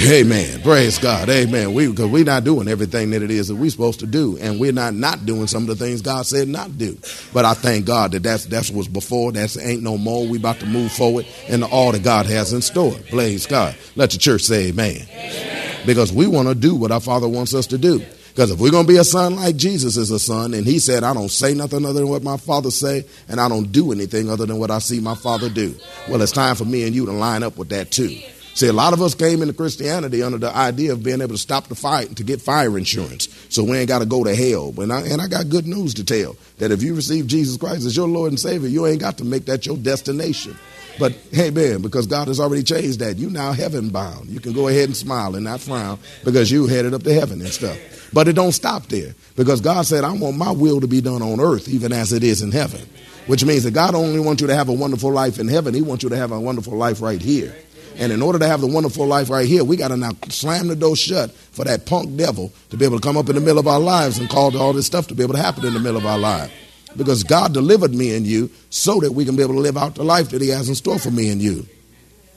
Amen. 0.00 0.62
Praise 0.62 0.98
God. 0.98 1.28
Amen. 1.28 1.74
We 1.74 1.86
because 1.86 2.10
we're 2.10 2.24
not 2.24 2.44
doing 2.44 2.66
everything 2.66 3.10
that 3.10 3.22
it 3.22 3.30
is 3.30 3.48
that 3.48 3.56
we're 3.56 3.70
supposed 3.70 4.00
to 4.00 4.06
do, 4.06 4.38
and 4.38 4.58
we're 4.58 4.72
not 4.72 4.94
not 4.94 5.26
doing 5.26 5.46
some 5.46 5.68
of 5.68 5.68
the 5.68 5.84
things 5.84 6.00
God 6.00 6.24
said 6.24 6.48
not 6.48 6.78
do. 6.78 6.96
But 7.32 7.44
I 7.44 7.52
thank 7.52 7.84
God 7.84 8.12
that 8.12 8.22
that's 8.22 8.46
that's 8.46 8.70
what's 8.70 8.88
before. 8.88 9.32
That's 9.32 9.58
ain't 9.58 9.82
no 9.82 9.98
more. 9.98 10.26
We 10.26 10.38
about 10.38 10.60
to 10.60 10.66
move 10.66 10.92
forward 10.92 11.26
into 11.46 11.66
all 11.66 11.92
that 11.92 12.02
God 12.02 12.26
has 12.26 12.54
in 12.54 12.62
store. 12.62 12.94
Praise 13.10 13.46
God. 13.46 13.76
Let 13.94 14.10
the 14.12 14.18
church 14.18 14.42
say 14.42 14.68
Amen. 14.68 15.06
amen. 15.08 15.76
Because 15.84 16.12
we 16.12 16.26
want 16.26 16.48
to 16.48 16.54
do 16.54 16.74
what 16.74 16.90
our 16.90 17.00
Father 17.00 17.28
wants 17.28 17.54
us 17.54 17.66
to 17.68 17.78
do. 17.78 18.02
Because 18.32 18.50
if 18.50 18.58
we're 18.58 18.70
going 18.70 18.86
to 18.86 18.92
be 18.92 18.98
a 18.98 19.04
son 19.04 19.36
like 19.36 19.56
Jesus 19.56 19.98
is 19.98 20.10
a 20.10 20.18
son, 20.18 20.54
and 20.54 20.64
he 20.64 20.78
said, 20.78 21.04
I 21.04 21.12
don't 21.12 21.30
say 21.30 21.52
nothing 21.52 21.84
other 21.84 22.00
than 22.00 22.08
what 22.08 22.22
my 22.22 22.38
father 22.38 22.70
say, 22.70 23.04
and 23.28 23.38
I 23.38 23.46
don't 23.46 23.70
do 23.72 23.92
anything 23.92 24.30
other 24.30 24.46
than 24.46 24.56
what 24.58 24.70
I 24.70 24.78
see 24.78 25.00
my 25.00 25.14
father 25.14 25.50
do. 25.50 25.74
Well, 26.08 26.22
it's 26.22 26.32
time 26.32 26.56
for 26.56 26.64
me 26.64 26.84
and 26.84 26.94
you 26.94 27.04
to 27.04 27.12
line 27.12 27.42
up 27.42 27.58
with 27.58 27.68
that 27.70 27.90
too. 27.90 28.18
See, 28.54 28.66
a 28.68 28.72
lot 28.72 28.92
of 28.92 29.00
us 29.00 29.14
came 29.14 29.40
into 29.40 29.54
Christianity 29.54 30.22
under 30.22 30.36
the 30.36 30.54
idea 30.54 30.92
of 30.92 31.02
being 31.02 31.22
able 31.22 31.32
to 31.32 31.38
stop 31.38 31.68
the 31.68 31.74
fight 31.74 32.08
and 32.08 32.16
to 32.18 32.24
get 32.24 32.42
fire 32.42 32.76
insurance, 32.76 33.28
so 33.48 33.64
we 33.64 33.78
ain't 33.78 33.88
got 33.88 34.00
to 34.00 34.06
go 34.06 34.22
to 34.24 34.34
hell. 34.34 34.74
And 34.78 34.92
I, 34.92 35.00
and 35.02 35.22
I 35.22 35.28
got 35.28 35.48
good 35.48 35.66
news 35.66 35.94
to 35.94 36.04
tell 36.04 36.36
that 36.58 36.70
if 36.70 36.82
you 36.82 36.94
receive 36.94 37.26
Jesus 37.26 37.56
Christ 37.56 37.86
as 37.86 37.96
your 37.96 38.08
Lord 38.08 38.30
and 38.30 38.38
Savior, 38.38 38.68
you 38.68 38.86
ain't 38.86 39.00
got 39.00 39.18
to 39.18 39.24
make 39.24 39.46
that 39.46 39.64
your 39.64 39.78
destination. 39.78 40.56
But 40.98 41.12
hey, 41.32 41.50
man, 41.50 41.80
because 41.80 42.06
God 42.06 42.28
has 42.28 42.38
already 42.38 42.62
changed 42.62 42.98
that, 43.00 43.16
you 43.16 43.30
now 43.30 43.52
heaven 43.52 43.88
bound. 43.88 44.28
You 44.28 44.40
can 44.40 44.52
go 44.52 44.68
ahead 44.68 44.84
and 44.84 44.96
smile 44.96 45.34
and 45.34 45.44
not 45.44 45.60
frown 45.60 45.98
because 46.22 46.50
you 46.50 46.66
headed 46.66 46.92
up 46.92 47.02
to 47.04 47.14
heaven 47.14 47.40
and 47.40 47.50
stuff. 47.50 47.78
But 48.12 48.28
it 48.28 48.34
don't 48.34 48.52
stop 48.52 48.86
there 48.88 49.14
because 49.34 49.62
God 49.62 49.86
said, 49.86 50.04
"I 50.04 50.12
want 50.12 50.36
my 50.36 50.50
will 50.50 50.82
to 50.82 50.86
be 50.86 51.00
done 51.00 51.22
on 51.22 51.40
earth, 51.40 51.68
even 51.68 51.92
as 51.92 52.12
it 52.12 52.22
is 52.22 52.42
in 52.42 52.52
heaven." 52.52 52.82
Which 53.26 53.44
means 53.44 53.62
that 53.62 53.70
God 53.70 53.94
only 53.94 54.20
wants 54.20 54.42
you 54.42 54.48
to 54.48 54.54
have 54.54 54.68
a 54.68 54.72
wonderful 54.72 55.10
life 55.10 55.38
in 55.38 55.48
heaven; 55.48 55.72
He 55.72 55.80
wants 55.80 56.02
you 56.02 56.10
to 56.10 56.16
have 56.16 56.32
a 56.32 56.38
wonderful 56.38 56.76
life 56.76 57.00
right 57.00 57.22
here. 57.22 57.54
And 57.96 58.12
in 58.12 58.22
order 58.22 58.38
to 58.38 58.46
have 58.46 58.60
the 58.60 58.66
wonderful 58.66 59.06
life 59.06 59.30
right 59.30 59.46
here, 59.46 59.64
we 59.64 59.76
got 59.76 59.88
to 59.88 59.96
now 59.96 60.12
slam 60.28 60.68
the 60.68 60.76
door 60.76 60.96
shut 60.96 61.30
for 61.30 61.64
that 61.64 61.86
punk 61.86 62.16
devil 62.16 62.52
to 62.70 62.76
be 62.76 62.84
able 62.84 62.98
to 62.98 63.02
come 63.02 63.16
up 63.16 63.28
in 63.28 63.34
the 63.34 63.40
middle 63.40 63.58
of 63.58 63.66
our 63.66 63.80
lives 63.80 64.18
and 64.18 64.28
cause 64.28 64.54
all 64.54 64.72
this 64.72 64.86
stuff 64.86 65.06
to 65.08 65.14
be 65.14 65.22
able 65.22 65.34
to 65.34 65.42
happen 65.42 65.64
in 65.64 65.74
the 65.74 65.80
middle 65.80 65.98
of 65.98 66.06
our 66.06 66.18
lives. 66.18 66.52
Because 66.96 67.24
God 67.24 67.54
delivered 67.54 67.94
me 67.94 68.14
and 68.14 68.26
you 68.26 68.50
so 68.70 69.00
that 69.00 69.12
we 69.12 69.24
can 69.24 69.36
be 69.36 69.42
able 69.42 69.54
to 69.54 69.60
live 69.60 69.76
out 69.76 69.94
the 69.94 70.04
life 70.04 70.30
that 70.30 70.42
He 70.42 70.48
has 70.48 70.68
in 70.68 70.74
store 70.74 70.98
for 70.98 71.10
me 71.10 71.30
and 71.30 71.40
you. 71.40 71.66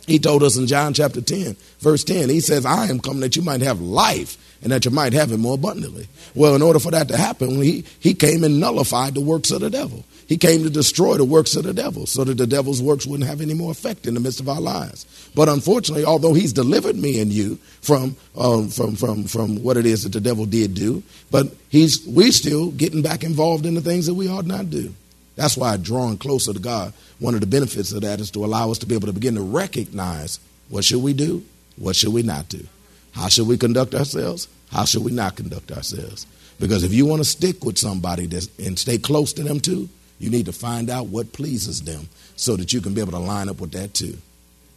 He 0.07 0.19
told 0.19 0.43
us 0.43 0.57
in 0.57 0.67
John 0.67 0.93
chapter 0.93 1.21
10, 1.21 1.55
verse 1.79 2.03
10, 2.03 2.29
he 2.29 2.39
says, 2.39 2.65
I 2.65 2.87
am 2.87 2.99
coming 2.99 3.21
that 3.21 3.35
you 3.35 3.41
might 3.41 3.61
have 3.61 3.81
life 3.81 4.37
and 4.65 4.71
that 4.71 4.83
you 4.83 4.89
might 4.89 5.13
have 5.13 5.31
it 5.31 5.37
more 5.37 5.53
abundantly. 5.53 6.07
Well, 6.33 6.55
in 6.55 6.63
order 6.63 6.79
for 6.79 6.89
that 6.89 7.07
to 7.09 7.17
happen, 7.17 7.61
he, 7.61 7.85
he 7.99 8.15
came 8.15 8.43
and 8.43 8.59
nullified 8.59 9.13
the 9.13 9.21
works 9.21 9.51
of 9.51 9.61
the 9.61 9.69
devil. 9.69 10.03
He 10.27 10.37
came 10.37 10.63
to 10.63 10.71
destroy 10.71 11.17
the 11.17 11.23
works 11.23 11.55
of 11.55 11.65
the 11.65 11.73
devil 11.73 12.07
so 12.07 12.23
that 12.23 12.39
the 12.39 12.47
devil's 12.47 12.81
works 12.81 13.05
wouldn't 13.05 13.29
have 13.29 13.41
any 13.41 13.53
more 13.53 13.71
effect 13.71 14.07
in 14.07 14.15
the 14.15 14.19
midst 14.19 14.39
of 14.39 14.49
our 14.49 14.59
lives. 14.59 15.05
But 15.35 15.49
unfortunately, 15.49 16.03
although 16.03 16.33
he's 16.33 16.51
delivered 16.51 16.95
me 16.95 17.21
and 17.21 17.31
you 17.31 17.57
from, 17.81 18.15
um, 18.35 18.69
from, 18.69 18.95
from, 18.95 19.25
from 19.25 19.61
what 19.61 19.77
it 19.77 19.85
is 19.85 20.01
that 20.01 20.13
the 20.13 20.19
devil 20.19 20.47
did 20.47 20.73
do, 20.73 21.03
but 21.29 21.53
he's, 21.69 22.03
we 22.07 22.31
still 22.31 22.71
getting 22.71 23.03
back 23.03 23.23
involved 23.23 23.67
in 23.67 23.75
the 23.75 23.81
things 23.81 24.07
that 24.07 24.15
we 24.15 24.27
ought 24.27 24.47
not 24.47 24.71
do. 24.71 24.95
That's 25.35 25.55
why 25.55 25.77
drawing 25.77 26.17
closer 26.17 26.53
to 26.53 26.59
God, 26.59 26.91
one 27.19 27.35
of 27.35 27.41
the 27.41 27.45
benefits 27.45 27.91
of 27.91 28.01
that 28.01 28.19
is 28.19 28.31
to 28.31 28.43
allow 28.43 28.71
us 28.71 28.79
to 28.79 28.87
be 28.87 28.95
able 28.95 29.07
to 29.07 29.13
begin 29.13 29.35
to 29.35 29.41
recognize 29.41 30.39
what 30.69 30.85
should 30.85 31.03
we 31.03 31.13
do, 31.13 31.45
what 31.77 31.95
should 31.95 32.13
we 32.13 32.23
not 32.23 32.49
do, 32.49 32.65
how 33.11 33.27
should 33.27 33.47
we 33.47 33.57
conduct 33.57 33.93
ourselves, 33.93 34.47
how 34.71 34.85
should 34.85 35.03
we 35.03 35.11
not 35.11 35.35
conduct 35.35 35.71
ourselves. 35.71 36.25
Because 36.59 36.83
if 36.83 36.93
you 36.93 37.05
want 37.05 37.21
to 37.21 37.25
stick 37.25 37.63
with 37.63 37.77
somebody 37.77 38.29
and 38.63 38.79
stay 38.79 38.97
close 38.97 39.33
to 39.33 39.43
them 39.43 39.59
too, 39.59 39.89
you 40.19 40.29
need 40.29 40.45
to 40.45 40.53
find 40.53 40.89
out 40.89 41.07
what 41.07 41.33
pleases 41.33 41.81
them 41.81 42.07
so 42.35 42.55
that 42.55 42.71
you 42.71 42.81
can 42.81 42.93
be 42.93 43.01
able 43.01 43.11
to 43.11 43.19
line 43.19 43.49
up 43.49 43.59
with 43.59 43.71
that 43.73 43.93
too. 43.93 44.17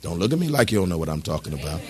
Don't 0.02 0.18
look 0.18 0.32
at 0.32 0.38
me 0.38 0.48
like 0.48 0.72
you 0.72 0.78
don't 0.78 0.88
know 0.88 0.98
what 0.98 1.08
I'm 1.08 1.22
talking 1.22 1.52
about. 1.52 1.80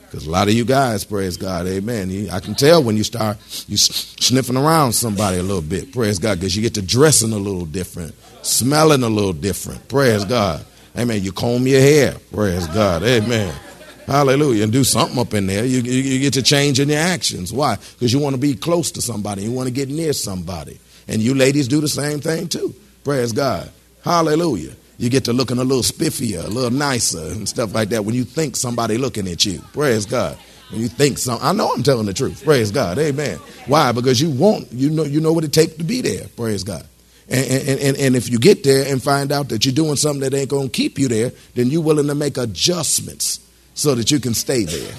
Because 0.00 0.26
a 0.26 0.30
lot 0.30 0.48
of 0.48 0.54
you 0.54 0.64
guys, 0.64 1.04
praise 1.04 1.36
God, 1.36 1.66
amen. 1.66 2.28
I 2.32 2.40
can 2.40 2.54
tell 2.54 2.82
when 2.82 2.96
you 2.96 3.04
start 3.04 3.36
you 3.68 3.76
sniffing 3.76 4.56
around 4.56 4.94
somebody 4.94 5.38
a 5.38 5.42
little 5.42 5.60
bit, 5.60 5.92
praise 5.92 6.18
God, 6.18 6.38
because 6.40 6.56
you 6.56 6.62
get 6.62 6.74
to 6.74 6.82
dressing 6.82 7.32
a 7.32 7.36
little 7.36 7.66
different, 7.66 8.14
smelling 8.42 9.02
a 9.02 9.08
little 9.08 9.34
different, 9.34 9.86
praise 9.88 10.24
God. 10.24 10.64
Amen. 10.96 11.22
You 11.22 11.30
comb 11.30 11.66
your 11.66 11.80
hair, 11.80 12.16
praise 12.32 12.66
God, 12.68 13.02
amen. 13.02 13.54
Hallelujah. 14.08 14.64
And 14.64 14.72
do 14.72 14.84
something 14.84 15.18
up 15.18 15.34
in 15.34 15.46
there. 15.46 15.66
You, 15.66 15.80
you, 15.82 16.00
you 16.00 16.20
get 16.20 16.32
to 16.32 16.42
change 16.42 16.80
in 16.80 16.88
your 16.88 16.98
actions. 16.98 17.52
Why? 17.52 17.76
Because 17.76 18.10
you 18.10 18.18
want 18.18 18.34
to 18.34 18.40
be 18.40 18.54
close 18.54 18.90
to 18.92 19.02
somebody. 19.02 19.42
You 19.42 19.52
want 19.52 19.68
to 19.68 19.72
get 19.72 19.90
near 19.90 20.14
somebody. 20.14 20.80
And 21.06 21.20
you 21.20 21.34
ladies 21.34 21.68
do 21.68 21.82
the 21.82 21.88
same 21.88 22.20
thing 22.20 22.48
too. 22.48 22.74
Praise 23.04 23.32
God. 23.32 23.70
Hallelujah. 24.02 24.72
You 24.96 25.10
get 25.10 25.26
to 25.26 25.34
looking 25.34 25.58
a 25.58 25.64
little 25.64 25.82
spiffier, 25.82 26.42
a 26.42 26.48
little 26.48 26.70
nicer, 26.70 27.18
and 27.18 27.46
stuff 27.46 27.74
like 27.74 27.90
that 27.90 28.06
when 28.06 28.14
you 28.14 28.24
think 28.24 28.56
somebody 28.56 28.96
looking 28.96 29.28
at 29.28 29.44
you. 29.44 29.60
Praise 29.74 30.06
God. 30.06 30.38
When 30.70 30.80
you 30.80 30.88
think 30.88 31.18
some, 31.18 31.38
I 31.42 31.52
know 31.52 31.70
I'm 31.70 31.82
telling 31.82 32.06
the 32.06 32.14
truth. 32.14 32.44
Praise 32.44 32.70
God. 32.70 32.98
Amen. 32.98 33.38
Why? 33.66 33.92
Because 33.92 34.22
you 34.22 34.30
want, 34.30 34.72
you 34.72 34.88
know, 34.88 35.04
you 35.04 35.20
know 35.20 35.34
what 35.34 35.44
it 35.44 35.52
takes 35.52 35.74
to 35.74 35.84
be 35.84 36.00
there. 36.00 36.26
Praise 36.34 36.64
God. 36.64 36.86
And, 37.28 37.46
and, 37.46 37.80
and, 37.80 37.96
and 37.98 38.16
if 38.16 38.30
you 38.30 38.38
get 38.38 38.64
there 38.64 38.90
and 38.90 39.02
find 39.02 39.32
out 39.32 39.50
that 39.50 39.66
you're 39.66 39.74
doing 39.74 39.96
something 39.96 40.28
that 40.28 40.34
ain't 40.34 40.48
going 40.48 40.68
to 40.68 40.72
keep 40.72 40.98
you 40.98 41.08
there, 41.08 41.30
then 41.54 41.68
you're 41.68 41.82
willing 41.82 42.06
to 42.06 42.14
make 42.14 42.38
adjustments 42.38 43.40
so 43.78 43.94
that 43.94 44.10
you 44.10 44.18
can 44.18 44.34
stay 44.34 44.64
there. 44.64 44.92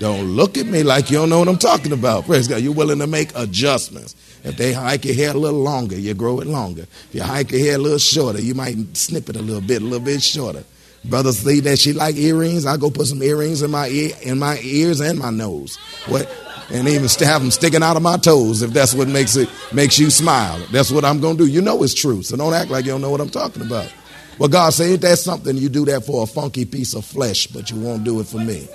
Don't 0.00 0.24
look 0.24 0.58
at 0.58 0.66
me 0.66 0.82
like 0.82 1.10
you 1.10 1.18
don't 1.18 1.28
know 1.28 1.38
what 1.38 1.46
I'm 1.46 1.58
talking 1.58 1.92
about. 1.92 2.24
Praise 2.24 2.48
God. 2.48 2.60
You're 2.60 2.72
willing 2.72 2.98
to 2.98 3.06
make 3.06 3.30
adjustments. 3.36 4.16
If 4.42 4.56
they 4.56 4.72
hike 4.72 5.04
your 5.04 5.14
hair 5.14 5.30
a 5.30 5.34
little 5.34 5.60
longer, 5.60 5.96
you 5.96 6.12
grow 6.14 6.40
it 6.40 6.48
longer. 6.48 6.82
If 6.82 7.08
you 7.12 7.22
hike 7.22 7.52
your 7.52 7.60
hair 7.60 7.76
a 7.76 7.78
little 7.78 7.98
shorter, 7.98 8.40
you 8.40 8.54
might 8.54 8.96
snip 8.96 9.28
it 9.28 9.36
a 9.36 9.42
little 9.42 9.60
bit, 9.60 9.80
a 9.80 9.84
little 9.84 10.04
bit 10.04 10.24
shorter. 10.24 10.64
Brothers 11.04 11.38
see 11.38 11.60
that 11.60 11.78
she 11.78 11.92
like 11.92 12.16
earrings. 12.16 12.66
I 12.66 12.76
go 12.76 12.90
put 12.90 13.06
some 13.06 13.22
earrings 13.22 13.62
in 13.62 13.70
my 13.70 13.86
ear, 13.86 14.10
in 14.22 14.40
my 14.40 14.58
ears 14.62 14.98
and 14.98 15.16
my 15.16 15.30
nose. 15.30 15.76
What? 16.06 16.28
And 16.70 16.88
even 16.88 17.08
have 17.20 17.42
them 17.42 17.52
sticking 17.52 17.84
out 17.84 17.96
of 17.96 18.02
my 18.02 18.16
toes 18.16 18.62
if 18.62 18.72
that's 18.72 18.92
what 18.92 19.06
makes 19.06 19.36
it 19.36 19.48
makes 19.72 20.00
you 20.00 20.10
smile. 20.10 20.58
That's 20.72 20.90
what 20.90 21.04
I'm 21.04 21.20
gonna 21.20 21.38
do. 21.38 21.46
You 21.46 21.60
know 21.60 21.80
it's 21.84 21.94
true, 21.94 22.24
so 22.24 22.36
don't 22.36 22.54
act 22.54 22.72
like 22.72 22.86
you 22.86 22.90
don't 22.90 23.02
know 23.02 23.10
what 23.10 23.20
I'm 23.20 23.30
talking 23.30 23.62
about. 23.62 23.92
Well, 24.38 24.48
God 24.48 24.70
said, 24.70 24.90
ain't 24.90 25.00
that 25.02 25.18
something 25.18 25.56
you 25.56 25.68
do 25.68 25.84
that 25.84 26.04
for 26.04 26.24
a 26.24 26.26
funky 26.26 26.64
piece 26.64 26.94
of 26.94 27.04
flesh, 27.04 27.46
but 27.46 27.70
you 27.70 27.80
won't 27.80 28.04
do 28.04 28.20
it 28.20 28.26
for 28.26 28.38
me? 28.38 28.68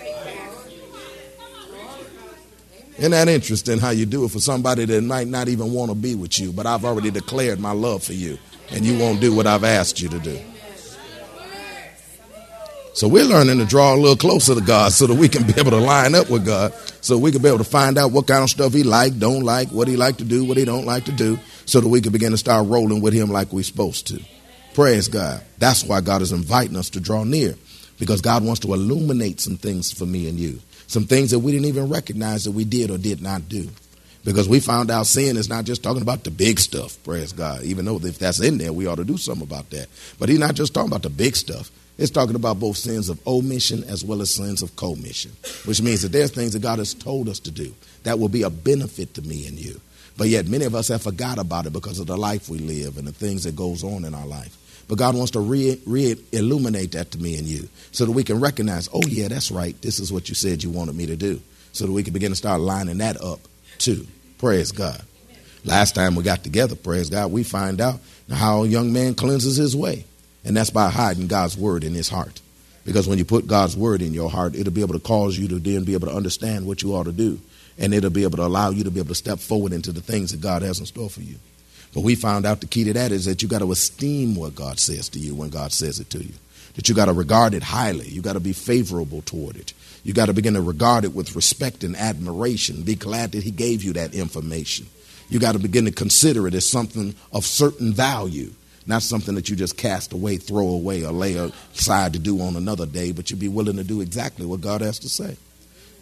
Isn't 2.98 3.12
that 3.12 3.28
interesting 3.30 3.80
how 3.80 3.92
you 3.92 4.06
do 4.06 4.26
it 4.26 4.32
for 4.32 4.40
somebody 4.40 4.86
that 4.86 5.02
might 5.04 5.28
not 5.28 5.48
even 5.48 5.72
want 5.72 5.90
to 5.90 5.96
be 5.96 6.16
with 6.16 6.40
you, 6.40 6.52
but 6.52 6.66
I've 6.66 6.84
already 6.84 7.12
declared 7.12 7.60
my 7.60 7.72
love 7.72 8.04
for 8.04 8.14
you, 8.14 8.38
and 8.72 8.86
you 8.86 8.98
won't 8.98 9.22
do 9.22 9.34
what 9.34 9.48
I've 9.48 9.64
asked 9.64 10.02
you 10.02 10.10
to 10.10 10.20
do? 10.20 10.40
So 12.94 13.08
we're 13.08 13.24
learning 13.24 13.60
to 13.60 13.66
draw 13.66 13.96
a 13.96 13.98
little 13.98 14.18
closer 14.18 14.54
to 14.56 14.62
God 14.62 14.92
so 14.92 15.08
that 15.08 15.16
we 15.16 15.30
can 15.30 15.44
be 15.44 15.54
able 15.58 15.72
to 15.72 15.78
line 15.78 16.16
up 16.16 16.30
with 16.30 16.46
God, 16.46 16.74
so 17.00 17.18
we 17.18 17.32
can 17.32 17.42
be 17.42 17.48
able 17.48 17.60
to 17.60 17.64
find 17.64 17.98
out 17.98 18.12
what 18.12 18.28
kind 18.28 18.44
of 18.44 18.50
stuff 18.50 18.74
He 18.74 18.84
like, 18.84 19.18
don't 19.18 19.44
like, 19.44 19.70
what 19.70 19.88
He 19.88 19.96
like 19.96 20.18
to 20.18 20.26
do, 20.26 20.44
what 20.44 20.58
He 20.58 20.66
don't 20.66 20.86
like 20.86 21.06
to 21.06 21.14
do, 21.14 21.40
so 21.66 21.80
that 21.80 21.88
we 21.88 22.02
can 22.02 22.12
begin 22.12 22.32
to 22.32 22.38
start 22.38 22.68
rolling 22.68 23.02
with 23.02 23.14
Him 23.14 23.30
like 23.30 23.54
we're 23.54 23.64
supposed 23.64 24.08
to. 24.08 24.22
Praise 24.74 25.08
God. 25.08 25.42
That's 25.58 25.84
why 25.84 26.02
God 26.02 26.22
is 26.22 26.32
inviting 26.32 26.76
us 26.76 26.90
to 26.92 27.00
draw 27.00 27.24
near, 27.24 27.56
because 28.00 28.22
God 28.22 28.44
wants 28.44 28.62
to 28.62 28.74
illuminate 28.74 29.42
some 29.42 29.58
things 29.58 29.92
for 29.92 30.06
me 30.06 30.30
and 30.30 30.40
you 30.40 30.60
some 30.90 31.06
things 31.06 31.30
that 31.30 31.40
we 31.40 31.52
didn't 31.52 31.68
even 31.68 31.88
recognize 31.88 32.46
that 32.46 32.52
we 32.52 32.66
did 32.66 32.90
or 32.90 32.98
did 32.98 33.22
not 33.22 33.48
do. 33.48 33.70
Because 34.26 34.50
we 34.50 34.60
found 34.60 34.90
out 34.90 35.06
sin 35.06 35.38
is 35.38 35.48
not 35.48 35.64
just 35.64 35.84
talking 35.84 36.02
about 36.02 36.24
the 36.24 36.32
big 36.32 36.60
stuff, 36.60 37.02
praise 37.04 37.32
God. 37.32 37.62
Even 37.62 37.86
though 37.86 37.98
if 37.98 38.18
that's 38.18 38.42
in 38.42 38.58
there, 38.58 38.74
we 38.74 38.88
ought 38.88 38.96
to 38.96 39.06
do 39.06 39.16
something 39.16 39.46
about 39.46 39.70
that. 39.70 39.88
But 40.18 40.30
he's 40.30 40.40
not 40.40 40.56
just 40.56 40.74
talking 40.74 40.90
about 40.90 41.04
the 41.04 41.12
big 41.12 41.36
stuff. 41.36 41.70
It's 42.00 42.10
talking 42.10 42.36
about 42.36 42.60
both 42.60 42.78
sins 42.78 43.08
of 43.08 43.26
omission 43.28 43.84
as 43.84 44.04
well 44.04 44.22
as 44.22 44.34
sins 44.34 44.64
of 44.64 44.76
commission, 44.76 45.32
which 45.66 45.82
means 45.82 46.02
that 46.02 46.12
there's 46.12 46.32
things 46.32 46.54
that 46.54 46.64
God 46.64 46.80
has 46.80 46.96
told 46.96 47.30
us 47.30 47.40
to 47.42 47.52
do 47.52 47.74
that 48.04 48.18
will 48.18 48.30
be 48.30 48.42
a 48.42 48.50
benefit 48.50 49.14
to 49.14 49.22
me 49.22 49.46
and 49.46 49.60
you. 49.60 49.80
But 50.18 50.30
yet 50.30 50.48
many 50.48 50.66
of 50.66 50.74
us 50.74 50.88
have 50.88 51.04
forgot 51.04 51.38
about 51.38 51.68
it 51.68 51.74
because 51.74 52.00
of 52.00 52.08
the 52.08 52.18
life 52.18 52.50
we 52.50 52.58
live 52.58 52.98
and 52.98 53.08
the 53.08 53.12
things 53.12 53.44
that 53.44 53.56
goes 53.56 53.84
on 53.84 54.06
in 54.06 54.16
our 54.16 54.26
life. 54.26 54.58
But 54.90 54.98
God 54.98 55.16
wants 55.16 55.32
to 55.32 55.40
re, 55.40 55.80
re 55.86 56.16
illuminate 56.32 56.94
that 56.94 57.12
to 57.12 57.20
me 57.20 57.38
and 57.38 57.48
you 57.48 57.70
so 57.92 58.06
that 58.06 58.12
we 58.12 58.24
can 58.24 58.40
recognize, 58.40 58.90
oh, 58.92 59.04
yeah, 59.08 59.28
that's 59.28 59.52
right. 59.52 59.80
This 59.84 60.00
is 60.00 60.12
what 60.12 60.28
you 60.30 60.36
said 60.36 60.64
you 60.64 60.72
wanted 60.72 60.96
me 60.96 61.06
to 61.06 61.16
do. 61.16 61.40
So 61.72 61.86
that 61.86 61.92
we 61.92 62.02
can 62.04 62.12
begin 62.12 62.32
to 62.32 62.36
start 62.36 62.60
lining 62.60 62.98
that 62.98 63.22
up 63.22 63.40
too. 63.78 64.08
Praise 64.40 64.72
God. 64.72 65.00
Last 65.64 65.94
time 65.94 66.16
we 66.16 66.24
got 66.24 66.44
together, 66.44 66.76
praise 66.76 67.12
God, 67.12 67.32
we 67.32 67.44
find 67.44 67.80
out 67.80 68.00
how 68.32 68.64
a 68.64 68.68
young 68.68 68.92
man 68.92 69.14
cleanses 69.14 69.58
his 69.58 69.76
way. 69.76 70.06
And 70.44 70.58
that's 70.58 70.72
by 70.72 70.90
hiding 70.90 71.28
God's 71.28 71.56
word 71.56 71.84
in 71.84 71.94
his 71.94 72.10
heart. 72.10 72.42
Because 72.84 73.08
when 73.08 73.20
you 73.20 73.26
put 73.26 73.46
God's 73.46 73.78
word 73.78 74.02
in 74.02 74.16
your 74.16 74.32
heart, 74.32 74.56
it'll 74.56 74.74
be 74.74 74.82
able 74.82 74.94
to 74.94 75.00
cause 75.00 75.38
you 75.38 75.48
to 75.50 75.60
then 75.60 75.84
be 75.84 75.94
able 75.94 76.08
to 76.08 76.16
understand 76.16 76.66
what 76.66 76.82
you 76.82 76.96
ought 76.96 77.04
to 77.04 77.12
do. 77.12 77.40
And 77.78 77.94
it'll 77.94 78.10
be 78.10 78.24
able 78.24 78.38
to 78.38 78.46
allow 78.46 78.72
you 78.72 78.86
to 78.86 78.92
be 78.92 79.00
able 79.00 79.10
to 79.10 79.16
step 79.16 79.38
forward 79.38 79.72
into 79.72 79.92
the 79.92 80.02
things 80.02 80.32
that 80.32 80.42
God 80.42 80.64
has 80.64 80.80
in 80.80 80.88
store 80.88 81.12
for 81.12 81.22
you. 81.22 81.36
But 81.94 82.02
we 82.02 82.16
found 82.16 82.46
out 82.46 82.62
the 82.62 82.68
key 82.68 82.84
to 82.86 82.94
that 82.94 83.12
is 83.12 83.26
that 83.26 83.42
you 83.42 83.48
got 83.48 83.60
to 83.60 83.72
esteem 83.72 84.36
what 84.36 84.56
God 84.56 84.80
says 84.80 85.10
to 85.10 85.20
you 85.20 85.34
when 85.34 85.50
God 85.50 85.72
says 85.72 86.00
it 86.00 86.10
to 86.12 86.20
you. 86.20 86.34
That 86.76 86.88
you 86.88 86.96
got 86.96 87.06
to 87.06 87.14
regard 87.14 87.54
it 87.54 87.64
highly. 87.64 88.08
You 88.08 88.22
got 88.22 88.34
to 88.34 88.40
be 88.40 88.54
favorable 88.54 89.22
toward 89.24 89.58
it. 89.58 89.74
You 90.04 90.14
got 90.14 90.28
to 90.28 90.34
begin 90.34 90.54
to 90.54 90.62
regard 90.62 91.04
it 91.04 91.14
with 91.14 91.36
respect 91.36 91.84
and 91.84 91.96
admiration. 91.96 92.84
Be 92.84 92.96
glad 92.96 93.32
that 93.32 93.44
He 93.44 93.52
gave 93.52 93.84
you 93.84 93.94
that 93.94 94.14
information. 94.14 94.86
You 95.30 95.40
got 95.40 95.54
to 95.54 95.60
begin 95.60 95.86
to 95.86 95.92
consider 95.92 96.48
it 96.48 96.54
as 96.54 96.70
something 96.70 97.16
of 97.34 97.46
certain 97.46 97.94
value, 97.94 98.52
not 98.86 99.04
something 99.04 99.36
that 99.36 99.50
you 99.50 99.56
just 99.56 99.78
cast 99.78 100.14
away, 100.14 100.38
throw 100.38 100.68
away, 100.70 101.04
or 101.04 101.12
lay 101.12 101.36
aside 101.36 102.14
to 102.14 102.20
do 102.20 102.40
on 102.42 102.56
another 102.56 102.86
day, 102.86 103.12
but 103.12 103.30
you 103.30 103.36
be 103.38 103.48
willing 103.48 103.78
to 103.78 103.84
do 103.84 104.02
exactly 104.02 104.46
what 104.46 104.62
God 104.62 104.82
has 104.82 105.00
to 105.00 105.10
say. 105.10 105.38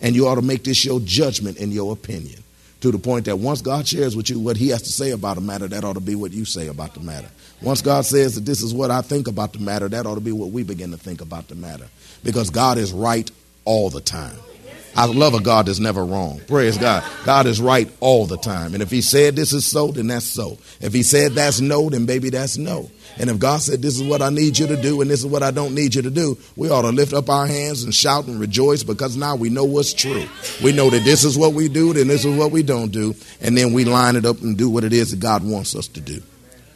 And 0.01 0.15
you 0.15 0.27
ought 0.27 0.35
to 0.35 0.41
make 0.41 0.63
this 0.63 0.85
your 0.85 0.99
judgment 0.99 1.57
and 1.57 1.73
your 1.73 1.91
opinion 1.91 2.43
to 2.81 2.91
the 2.91 2.99
point 2.99 3.25
that 3.25 3.37
once 3.37 3.61
God 3.61 3.87
shares 3.87 4.15
with 4.15 4.29
you 4.29 4.39
what 4.39 4.57
he 4.57 4.69
has 4.69 4.83
to 4.83 4.91
say 4.91 5.11
about 5.11 5.37
a 5.37 5.41
matter, 5.41 5.67
that 5.67 5.83
ought 5.83 5.93
to 5.93 5.99
be 5.99 6.15
what 6.15 6.31
you 6.31 6.45
say 6.45 6.67
about 6.67 6.93
the 6.93 6.99
matter. 6.99 7.29
Once 7.61 7.81
God 7.81 8.05
says 8.05 8.35
that 8.35 8.45
this 8.45 8.61
is 8.61 8.73
what 8.73 8.91
I 8.91 9.01
think 9.01 9.27
about 9.27 9.53
the 9.53 9.59
matter, 9.59 9.87
that 9.89 10.05
ought 10.05 10.15
to 10.15 10.21
be 10.21 10.31
what 10.31 10.51
we 10.51 10.63
begin 10.63 10.91
to 10.91 10.97
think 10.97 11.21
about 11.21 11.47
the 11.47 11.55
matter. 11.55 11.87
Because 12.23 12.49
God 12.49 12.77
is 12.77 12.91
right 12.91 13.29
all 13.65 13.89
the 13.89 14.01
time. 14.01 14.37
I 14.97 15.05
love 15.05 15.35
a 15.35 15.39
God 15.39 15.67
that's 15.67 15.77
never 15.77 16.03
wrong. 16.03 16.41
Praise 16.47 16.75
God. 16.77 17.03
God 17.23 17.45
is 17.45 17.61
right 17.61 17.87
all 17.99 18.25
the 18.25 18.37
time. 18.37 18.73
And 18.73 18.81
if 18.81 18.89
he 18.89 19.01
said 19.01 19.35
this 19.35 19.53
is 19.53 19.63
so, 19.63 19.89
then 19.89 20.07
that's 20.07 20.25
so. 20.25 20.57
If 20.81 20.91
he 20.91 21.03
said 21.03 21.33
that's 21.33 21.61
no, 21.61 21.87
then 21.91 22.07
baby, 22.07 22.31
that's 22.31 22.57
no. 22.57 22.89
And 23.19 23.29
if 23.29 23.37
God 23.37 23.61
said 23.61 23.83
this 23.83 23.99
is 23.99 24.03
what 24.03 24.23
I 24.23 24.29
need 24.29 24.57
you 24.57 24.65
to 24.65 24.81
do 24.81 25.01
and 25.01 25.09
this 25.11 25.19
is 25.19 25.27
what 25.27 25.43
I 25.43 25.51
don't 25.51 25.75
need 25.75 25.93
you 25.93 26.01
to 26.01 26.09
do, 26.09 26.35
we 26.55 26.71
ought 26.71 26.81
to 26.81 26.89
lift 26.89 27.13
up 27.13 27.29
our 27.29 27.45
hands 27.45 27.83
and 27.83 27.93
shout 27.93 28.25
and 28.25 28.39
rejoice 28.39 28.81
because 28.81 29.15
now 29.15 29.35
we 29.35 29.51
know 29.51 29.65
what's 29.65 29.93
true. 29.93 30.25
We 30.63 30.71
know 30.71 30.89
that 30.89 31.03
this 31.03 31.23
is 31.23 31.37
what 31.37 31.53
we 31.53 31.69
do, 31.69 31.93
then 31.93 32.07
this 32.07 32.25
is 32.25 32.35
what 32.35 32.51
we 32.51 32.63
don't 32.63 32.91
do. 32.91 33.13
And 33.39 33.55
then 33.55 33.73
we 33.73 33.85
line 33.85 34.15
it 34.15 34.25
up 34.25 34.41
and 34.41 34.57
do 34.57 34.67
what 34.67 34.83
it 34.83 34.93
is 34.93 35.11
that 35.11 35.19
God 35.19 35.43
wants 35.43 35.75
us 35.75 35.87
to 35.89 36.01
do. 36.01 36.23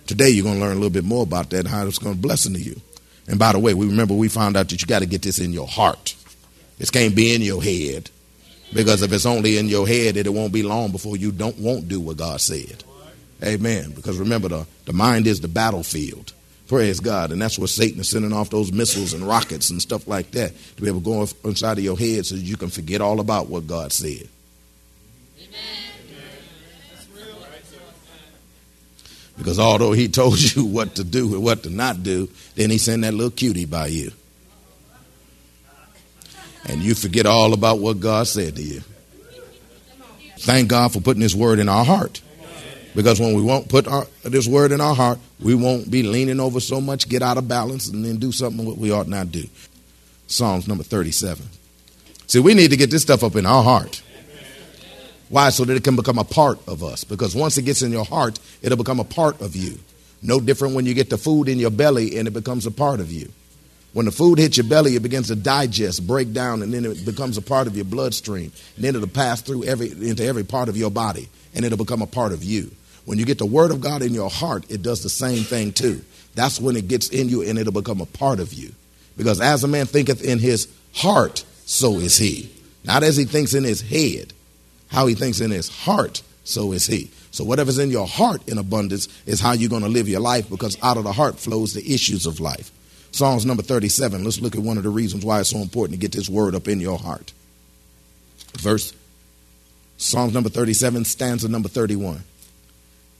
Today 0.06 0.30
you're 0.30 0.44
going 0.44 0.60
to 0.60 0.62
learn 0.62 0.74
a 0.74 0.80
little 0.80 0.92
bit 0.92 1.06
more 1.06 1.24
about 1.24 1.50
that 1.50 1.62
and 1.62 1.68
how 1.68 1.88
it's 1.88 1.98
going 1.98 2.16
to 2.16 2.22
bless 2.22 2.46
into 2.46 2.60
you. 2.60 2.80
And 3.28 3.40
by 3.40 3.54
the 3.54 3.60
way, 3.60 3.74
we 3.74 3.88
remember 3.88 4.14
we 4.14 4.30
found 4.30 4.58
out 4.58 4.70
that 4.70 4.80
you 4.80 4.88
got 4.88 5.00
to 5.00 5.06
get 5.08 5.24
this 5.24 5.40
in 5.40 5.54
your 5.54 5.68
heart. 5.68 6.16
This 6.82 6.90
can't 6.90 7.16
be 7.16 7.36
in 7.36 7.44
your 7.44 7.62
head. 7.62 8.10
Because 8.74 9.04
if 9.04 9.14
it's 9.14 9.28
only 9.28 9.60
in 9.60 9.68
your 9.68 9.88
head, 9.88 10.18
it 10.18 10.34
won't 10.34 10.52
be 10.52 10.64
long 10.64 10.92
before 10.92 11.16
you 11.16 11.32
don't 11.32 11.56
won't 11.60 11.88
do 11.88 12.00
what 12.00 12.18
God 12.18 12.42
said. 12.42 12.84
Amen. 13.44 13.92
Because 13.92 14.18
remember, 14.18 14.48
the, 14.48 14.66
the 14.86 14.94
mind 14.94 15.28
is 15.28 15.42
the 15.42 15.48
battlefield. 15.48 16.34
Praise 16.68 17.00
God. 17.00 17.32
And 17.32 17.40
that's 17.40 17.60
where 17.60 17.68
Satan 17.68 18.00
is 18.00 18.10
sending 18.10 18.34
off 18.34 18.50
those 18.50 18.72
missiles 18.72 19.14
and 19.14 19.22
rockets 19.28 19.70
and 19.70 19.80
stuff 19.80 20.08
like 20.08 20.32
that 20.32 20.54
to 20.78 20.82
be 20.82 20.88
able 20.88 21.02
to 21.02 21.06
go 21.06 21.28
inside 21.48 21.78
of 21.78 21.84
your 21.84 22.00
head 22.00 22.26
so 22.26 22.34
you 22.34 22.58
can 22.58 22.70
forget 22.70 23.00
all 23.00 23.20
about 23.20 23.48
what 23.48 23.68
God 23.68 23.92
said. 23.92 24.28
Amen. 25.38 25.60
Because 29.38 29.60
although 29.60 29.92
he 29.92 30.08
told 30.08 30.40
you 30.40 30.66
what 30.66 30.96
to 30.96 31.04
do 31.04 31.36
and 31.36 31.44
what 31.44 31.62
to 31.62 31.70
not 31.70 32.02
do, 32.02 32.28
then 32.56 32.72
he 32.72 32.80
sent 32.80 33.04
that 33.04 33.14
little 33.14 33.30
cutie 33.30 33.66
by 33.66 33.86
you. 33.86 34.14
And 36.66 36.82
you 36.82 36.96
forget 36.96 37.26
all 37.26 37.54
about 37.54 37.80
what 37.80 38.00
God 38.00 38.28
said 38.28 38.56
to 38.56 38.62
you. 38.62 38.82
Thank 40.40 40.70
God 40.70 40.92
for 40.94 41.02
putting 41.02 41.22
His 41.22 41.36
word 41.36 41.60
in 41.60 41.70
our 41.70 41.86
heart. 41.86 42.22
Because 42.96 43.20
when 43.20 43.36
we 43.36 43.42
won't 43.42 43.70
put 43.70 43.88
our, 43.88 44.06
this 44.24 44.48
word 44.48 44.72
in 44.72 44.82
our 44.82 44.96
heart, 44.96 45.20
we 45.40 45.56
won't 45.56 45.90
be 45.90 46.04
leaning 46.04 46.40
over 46.40 46.60
so 46.60 46.82
much, 46.82 47.08
get 47.08 47.22
out 47.22 47.38
of 47.38 47.48
balance, 47.48 47.88
and 47.88 48.04
then 48.04 48.18
do 48.18 48.32
something 48.32 48.66
what 48.66 48.78
we 48.78 48.92
ought 48.92 49.08
not 49.08 49.32
do. 49.32 49.46
Psalms 50.28 50.68
number 50.68 50.84
37. 50.84 51.46
See, 52.28 52.40
we 52.40 52.54
need 52.54 52.72
to 52.72 52.78
get 52.78 52.92
this 52.92 53.02
stuff 53.02 53.24
up 53.24 53.36
in 53.36 53.46
our 53.46 53.64
heart. 53.64 54.02
Why? 55.30 55.50
So 55.50 55.64
that 55.64 55.76
it 55.76 55.84
can 55.84 55.96
become 55.96 56.18
a 56.18 56.24
part 56.26 56.60
of 56.68 56.84
us. 56.84 57.04
Because 57.04 57.36
once 57.36 57.58
it 57.58 57.64
gets 57.64 57.82
in 57.82 57.92
your 57.92 58.06
heart, 58.06 58.40
it'll 58.62 58.78
become 58.78 59.00
a 59.00 59.06
part 59.06 59.40
of 59.42 59.56
you. 59.56 59.80
No 60.22 60.40
different 60.40 60.76
when 60.76 60.86
you 60.86 60.94
get 60.94 61.10
the 61.10 61.18
food 61.18 61.48
in 61.48 61.60
your 61.60 61.72
belly 61.72 62.18
and 62.18 62.28
it 62.28 62.32
becomes 62.32 62.66
a 62.66 62.72
part 62.72 63.00
of 63.00 63.12
you. 63.12 63.32
When 63.94 64.06
the 64.06 64.12
food 64.12 64.40
hits 64.40 64.58
your 64.58 64.66
belly, 64.66 64.96
it 64.96 65.04
begins 65.04 65.28
to 65.28 65.36
digest, 65.36 66.08
break 66.08 66.32
down, 66.32 66.62
and 66.62 66.74
then 66.74 66.86
it 66.86 67.06
becomes 67.06 67.38
a 67.38 67.42
part 67.42 67.68
of 67.68 67.76
your 67.76 67.86
bloodstream. 67.86 68.52
And 68.76 68.86
then 68.86 68.96
it'll 68.96 69.08
pass 69.08 69.42
through 69.42 69.66
every 69.66 69.92
into 69.92 70.26
every 70.26 70.46
part 70.46 70.70
of 70.70 70.78
your 70.78 70.92
body, 70.92 71.28
and 71.54 71.66
it'll 71.66 71.78
become 71.78 72.02
a 72.02 72.08
part 72.08 72.32
of 72.32 72.44
you. 72.44 72.72
When 73.06 73.18
you 73.18 73.26
get 73.26 73.40
the 73.40 73.46
word 73.46 73.72
of 73.72 73.82
God 73.82 74.02
in 74.02 74.14
your 74.14 74.30
heart, 74.30 74.70
it 74.70 74.82
does 74.82 75.04
the 75.04 75.10
same 75.10 75.44
thing 75.44 75.74
too. 75.74 76.02
That's 76.36 76.62
when 76.62 76.76
it 76.76 76.88
gets 76.88 77.10
in 77.10 77.30
you 77.30 77.42
and 77.42 77.58
it'll 77.58 77.74
become 77.74 78.00
a 78.00 78.06
part 78.06 78.40
of 78.40 78.54
you. 78.54 78.72
Because 79.18 79.42
as 79.42 79.64
a 79.64 79.68
man 79.68 79.86
thinketh 79.86 80.24
in 80.24 80.40
his 80.40 80.68
heart, 80.94 81.44
so 81.66 82.00
is 82.00 82.18
he. 82.18 82.52
Not 82.84 83.04
as 83.04 83.18
he 83.18 83.26
thinks 83.26 83.54
in 83.54 83.64
his 83.64 83.82
head. 83.82 84.34
How 84.88 85.08
he 85.08 85.16
thinks 85.16 85.42
in 85.42 85.52
his 85.52 85.70
heart, 85.70 86.22
so 86.44 86.72
is 86.72 86.86
he. 86.86 87.12
So 87.32 87.44
whatever's 87.44 87.80
in 87.80 87.92
your 87.92 88.08
heart 88.08 88.48
in 88.48 88.58
abundance 88.58 89.08
is 89.26 89.40
how 89.40 89.54
you're 89.54 89.70
going 89.70 89.84
to 89.84 89.88
live 89.88 90.10
your 90.10 90.20
life 90.20 90.50
because 90.50 90.82
out 90.84 90.98
of 90.98 91.04
the 91.04 91.14
heart 91.14 91.40
flows 91.40 91.74
the 91.74 91.94
issues 91.94 92.26
of 92.26 92.40
life. 92.40 92.72
Psalms 93.12 93.46
number 93.46 93.64
37. 93.64 94.24
Let's 94.24 94.42
look 94.42 94.56
at 94.56 94.62
one 94.62 94.78
of 94.78 94.84
the 94.84 94.90
reasons 94.90 95.26
why 95.26 95.40
it's 95.40 95.50
so 95.50 95.60
important 95.60 96.00
to 96.00 96.02
get 96.02 96.12
this 96.12 96.30
word 96.30 96.56
up 96.56 96.68
in 96.68 96.80
your 96.80 96.98
heart. 96.98 97.34
Verse 98.58 98.94
Psalms 100.02 100.34
number 100.34 100.50
37, 100.50 101.06
stanza 101.06 101.48
number 101.48 101.70
31. 101.70 102.24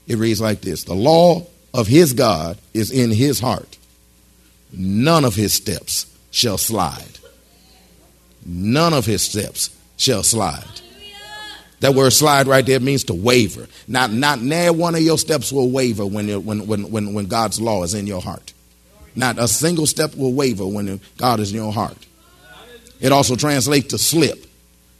It 0.08 0.18
reads 0.18 0.42
like 0.42 0.62
this 0.62 0.84
The 0.84 0.96
law 0.96 1.46
of 1.74 1.88
his 1.88 2.14
God 2.14 2.58
is 2.74 2.92
in 2.92 3.12
his 3.12 3.40
heart. 3.40 3.78
None 4.74 5.24
of 5.24 5.36
his 5.36 5.54
steps 5.54 6.08
shall 6.32 6.58
slide. 6.58 7.20
None 8.46 8.94
of 8.94 9.06
his 9.06 9.22
steps 9.22 9.70
shall 9.98 10.24
slide. 10.24 10.82
That 11.82 11.94
word 11.94 12.14
slide 12.14 12.48
right 12.48 12.66
there 12.66 12.80
means 12.80 13.04
to 13.06 13.14
waver. 13.14 13.68
Not, 13.88 14.12
not 14.12 14.42
near 14.42 14.74
one 14.74 14.96
of 14.96 15.02
your 15.02 15.18
steps 15.18 15.52
will 15.52 15.70
waver 15.70 16.06
when, 16.06 16.46
when, 16.46 16.68
when, 16.68 17.14
when 17.14 17.26
God's 17.28 17.62
law 17.62 17.84
is 17.84 17.94
in 17.94 18.08
your 18.08 18.22
heart. 18.22 18.54
Not 19.16 19.38
a 19.38 19.48
single 19.48 19.86
step 19.86 20.16
will 20.16 20.34
waver 20.34 20.68
when 20.68 21.00
God 21.18 21.40
is 21.40 21.52
in 21.52 21.58
your 21.58 21.74
heart. 21.74 21.98
It 23.00 23.12
also 23.12 23.36
translates 23.36 23.88
to 23.90 23.98
slip. 23.98 24.46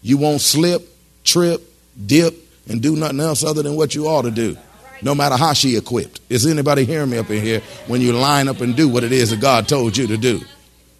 You 0.02 0.18
won't 0.18 0.42
slip, 0.42 0.88
trip, 1.24 1.62
dip, 2.06 2.36
and 2.68 2.82
do 2.82 2.96
nothing 2.96 3.20
else 3.20 3.44
other 3.44 3.62
than 3.62 3.76
what 3.76 3.96
you 3.96 4.08
ought 4.08 4.24
to 4.24 4.32
do 4.32 4.58
no 5.02 5.16
matter 5.16 5.36
how 5.36 5.54
she 5.54 5.76
equipped. 5.76 6.22
Is 6.30 6.46
anybody 6.46 6.86
hearing 6.86 7.10
me 7.10 7.18
up 7.18 7.30
in 7.30 7.42
here? 7.42 7.62
When 7.88 8.02
you 8.02 8.14
line 8.14 8.48
up 8.48 8.62
and 8.62 8.76
do 8.76 8.88
what 8.88 9.04
it 9.04 9.12
is 9.12 9.32
that 9.32 9.40
God 9.40 9.68
told 9.68 9.98
you 9.98 10.08
to 10.08 10.18
do, 10.18 10.42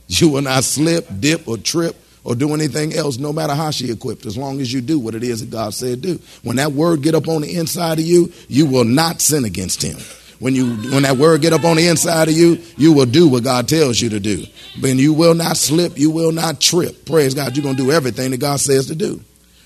you 0.08 0.30
will 0.30 0.42
not 0.42 0.64
slip, 0.64 1.08
dip, 1.20 1.48
or 1.48 1.58
trip 1.58 1.96
or 2.24 2.36
do 2.36 2.54
anything 2.54 2.94
else, 2.94 3.18
no 3.18 3.34
matter 3.34 3.56
how 3.56 3.72
she 3.72 3.92
equipped, 3.92 4.28
as 4.28 4.38
long 4.38 4.62
as 4.62 4.72
you 4.72 4.80
do 4.80 5.00
what 5.00 5.16
it 5.16 5.24
is 5.24 5.40
that 5.40 5.50
God 5.50 5.74
said 5.74 6.02
do. 6.02 6.20
When 6.44 6.58
that 6.58 6.72
word 6.72 7.02
get 7.02 7.16
up 7.16 7.28
on 7.28 7.42
the 7.42 7.56
inside 7.56 7.98
of 7.98 8.06
you, 8.06 8.32
you 8.48 8.68
will 8.68 8.84
not 8.84 9.22
sin 9.22 9.44
against 9.44 9.82
Him. 9.82 9.98
When 10.42 10.56
you 10.56 10.76
when 10.92 11.04
that 11.04 11.18
word 11.18 11.42
get 11.42 11.54
up 11.54 11.64
on 11.64 11.78
the 11.78 11.88
inside 11.88 12.28
of 12.28 12.34
you, 12.34 12.58
you 12.76 12.94
will 12.94 13.06
do 13.06 13.28
what 13.28 13.44
God 13.44 13.70
tells 13.70 14.02
you 14.02 14.10
to 14.10 14.20
do. 14.20 14.44
But 14.82 14.96
you 14.96 15.14
will 15.14 15.36
not 15.36 15.56
slip, 15.56 16.00
you 16.00 16.10
will 16.10 16.32
not 16.32 16.60
trip. 16.60 17.06
Praise 17.06 17.36
God, 17.36 17.56
you're 17.56 17.64
gonna 17.64 17.78
do 17.78 17.92
everything 17.92 18.32
that 18.32 18.40
God 18.40 18.60
says 18.60 18.88
to 18.88 18.96
do. 18.96 19.22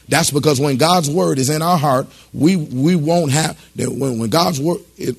That's 0.10 0.32
because 0.32 0.60
when 0.60 0.76
God's 0.76 1.10
word 1.10 1.40
is 1.40 1.50
in 1.50 1.62
our 1.62 1.78
heart, 1.78 2.08
we 2.34 2.58
we 2.58 2.98
won't 2.98 3.32
have 3.32 3.58
that 3.78 3.90
when 3.90 4.20
when 4.20 4.30
God's 4.30 4.60
word 4.60 4.82
it, 4.98 5.16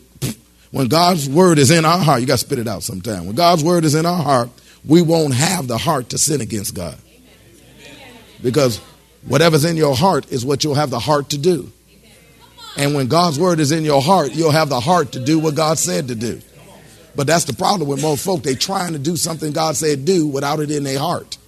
when 0.73 0.89
God's 0.89 1.27
word 1.27 1.59
is 1.59 1.71
in 1.71 1.87
our 1.87 2.01
heart, 2.01 2.21
you 2.21 2.27
got 2.27 2.35
to 2.35 2.45
spit 2.45 2.59
it 2.59 2.69
out 2.69 2.83
sometime. 2.83 3.25
When 3.25 3.35
God's 3.35 3.65
word 3.65 3.87
is 3.87 3.95
in 3.95 4.05
our 4.05 4.23
heart, 4.23 4.51
we 4.85 5.01
won't 5.01 5.33
have 5.33 5.69
the 5.69 5.79
heart 5.79 6.11
to 6.11 6.19
sin 6.19 6.43
against 6.43 6.75
God. 6.75 6.99
Because 8.43 8.77
whatever's 9.27 9.65
in 9.65 9.79
your 9.79 9.97
heart 9.97 10.31
is 10.31 10.45
what 10.45 10.65
you'll 10.65 10.75
have 10.75 10.91
the 10.91 10.99
heart 10.99 11.31
to 11.31 11.39
do. 11.39 11.73
And 12.77 12.95
when 12.95 13.09
God's 13.09 13.39
word 13.39 13.61
is 13.61 13.73
in 13.73 13.85
your 13.85 14.03
heart, 14.03 14.33
you'll 14.33 14.51
have 14.51 14.69
the 14.69 14.81
heart 14.81 15.13
to 15.13 15.21
do 15.21 15.39
what 15.39 15.55
God 15.55 15.79
said 15.79 16.09
to 16.09 16.15
do. 16.15 16.41
But 17.15 17.27
that's 17.27 17.45
the 17.45 17.55
problem 17.55 17.89
with 17.89 18.03
most 18.03 18.25
folk. 18.25 18.43
They 18.43 18.55
trying 18.55 18.93
to 18.93 18.99
do 18.99 19.17
something 19.17 19.53
God 19.53 19.77
said 19.77 20.05
do 20.05 20.27
without 20.27 20.61
it 20.61 20.71
in 20.71 20.85
their 20.85 20.99
heart. 20.99 21.39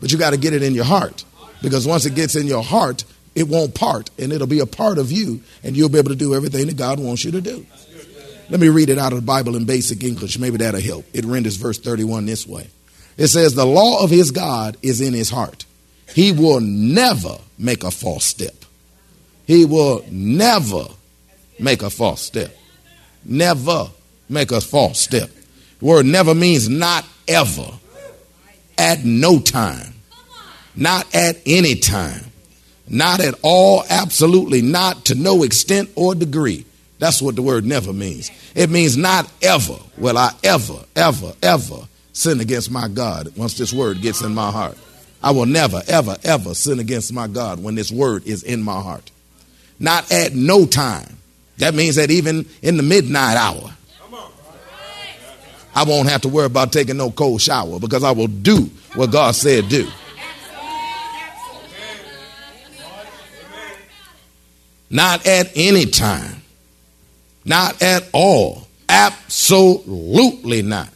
But 0.00 0.12
you 0.12 0.18
got 0.18 0.30
to 0.30 0.38
get 0.38 0.52
it 0.52 0.62
in 0.62 0.74
your 0.74 0.84
heart. 0.84 1.24
Because 1.62 1.86
once 1.86 2.06
it 2.06 2.14
gets 2.14 2.36
in 2.36 2.46
your 2.46 2.62
heart, 2.62 3.04
it 3.34 3.48
won't 3.48 3.74
part 3.74 4.10
and 4.18 4.32
it'll 4.32 4.46
be 4.46 4.60
a 4.60 4.66
part 4.66 4.98
of 4.98 5.12
you 5.12 5.42
and 5.62 5.76
you'll 5.76 5.88
be 5.88 5.98
able 5.98 6.10
to 6.10 6.16
do 6.16 6.34
everything 6.34 6.66
that 6.66 6.76
God 6.76 6.98
wants 7.00 7.24
you 7.24 7.32
to 7.32 7.40
do. 7.40 7.66
Let 8.48 8.60
me 8.60 8.68
read 8.68 8.88
it 8.88 8.98
out 8.98 9.12
of 9.12 9.20
the 9.20 9.26
Bible 9.26 9.56
in 9.56 9.64
basic 9.64 10.02
English. 10.02 10.38
Maybe 10.38 10.56
that'll 10.56 10.80
help. 10.80 11.04
It 11.12 11.24
renders 11.24 11.56
verse 11.56 11.78
31 11.78 12.26
this 12.26 12.46
way. 12.46 12.68
It 13.16 13.28
says, 13.28 13.54
The 13.54 13.66
law 13.66 14.02
of 14.02 14.10
his 14.10 14.30
God 14.30 14.76
is 14.82 15.00
in 15.00 15.12
his 15.12 15.30
heart. 15.30 15.64
He 16.14 16.32
will 16.32 16.60
never 16.60 17.38
make 17.58 17.84
a 17.84 17.90
false 17.90 18.24
step. 18.24 18.59
He 19.50 19.64
will 19.64 20.04
never 20.12 20.86
make 21.58 21.82
a 21.82 21.90
false 21.90 22.22
step. 22.22 22.56
Never 23.24 23.90
make 24.28 24.52
a 24.52 24.60
false 24.60 25.00
step. 25.00 25.28
The 25.80 25.84
word 25.86 26.06
never 26.06 26.36
means 26.36 26.68
not 26.68 27.04
ever. 27.26 27.66
At 28.78 29.04
no 29.04 29.40
time. 29.40 29.94
Not 30.76 31.12
at 31.12 31.38
any 31.46 31.74
time. 31.74 32.26
Not 32.88 33.18
at 33.18 33.34
all, 33.42 33.82
absolutely 33.90 34.62
not, 34.62 35.06
to 35.06 35.16
no 35.16 35.42
extent 35.42 35.90
or 35.96 36.14
degree. 36.14 36.64
That's 37.00 37.20
what 37.20 37.34
the 37.34 37.42
word 37.42 37.66
never 37.66 37.92
means. 37.92 38.30
It 38.54 38.70
means 38.70 38.96
not 38.96 39.28
ever 39.42 39.78
will 39.98 40.16
I 40.16 40.30
ever, 40.44 40.78
ever, 40.94 41.32
ever 41.42 41.88
sin 42.12 42.38
against 42.38 42.70
my 42.70 42.86
God 42.86 43.36
once 43.36 43.58
this 43.58 43.72
word 43.72 44.00
gets 44.00 44.22
in 44.22 44.32
my 44.32 44.52
heart. 44.52 44.78
I 45.20 45.32
will 45.32 45.46
never, 45.46 45.82
ever, 45.88 46.18
ever 46.22 46.54
sin 46.54 46.78
against 46.78 47.12
my 47.12 47.26
God 47.26 47.60
when 47.60 47.74
this 47.74 47.90
word 47.90 48.28
is 48.28 48.44
in 48.44 48.62
my 48.62 48.80
heart. 48.80 49.10
Not 49.80 50.12
at 50.12 50.34
no 50.34 50.66
time. 50.66 51.16
That 51.56 51.74
means 51.74 51.96
that 51.96 52.10
even 52.10 52.46
in 52.62 52.76
the 52.76 52.82
midnight 52.82 53.36
hour, 53.36 53.74
I 55.74 55.84
won't 55.84 56.08
have 56.08 56.22
to 56.22 56.28
worry 56.28 56.46
about 56.46 56.72
taking 56.72 56.96
no 56.96 57.10
cold 57.10 57.40
shower 57.40 57.78
because 57.80 58.04
I 58.04 58.10
will 58.10 58.26
do 58.26 58.70
what 58.94 59.10
God 59.10 59.34
said 59.34 59.68
do. 59.68 59.88
Not 64.90 65.26
at 65.26 65.50
any 65.54 65.86
time. 65.86 66.42
Not 67.44 67.80
at 67.80 68.08
all. 68.12 68.66
Absolutely 68.88 70.62
not. 70.62 70.88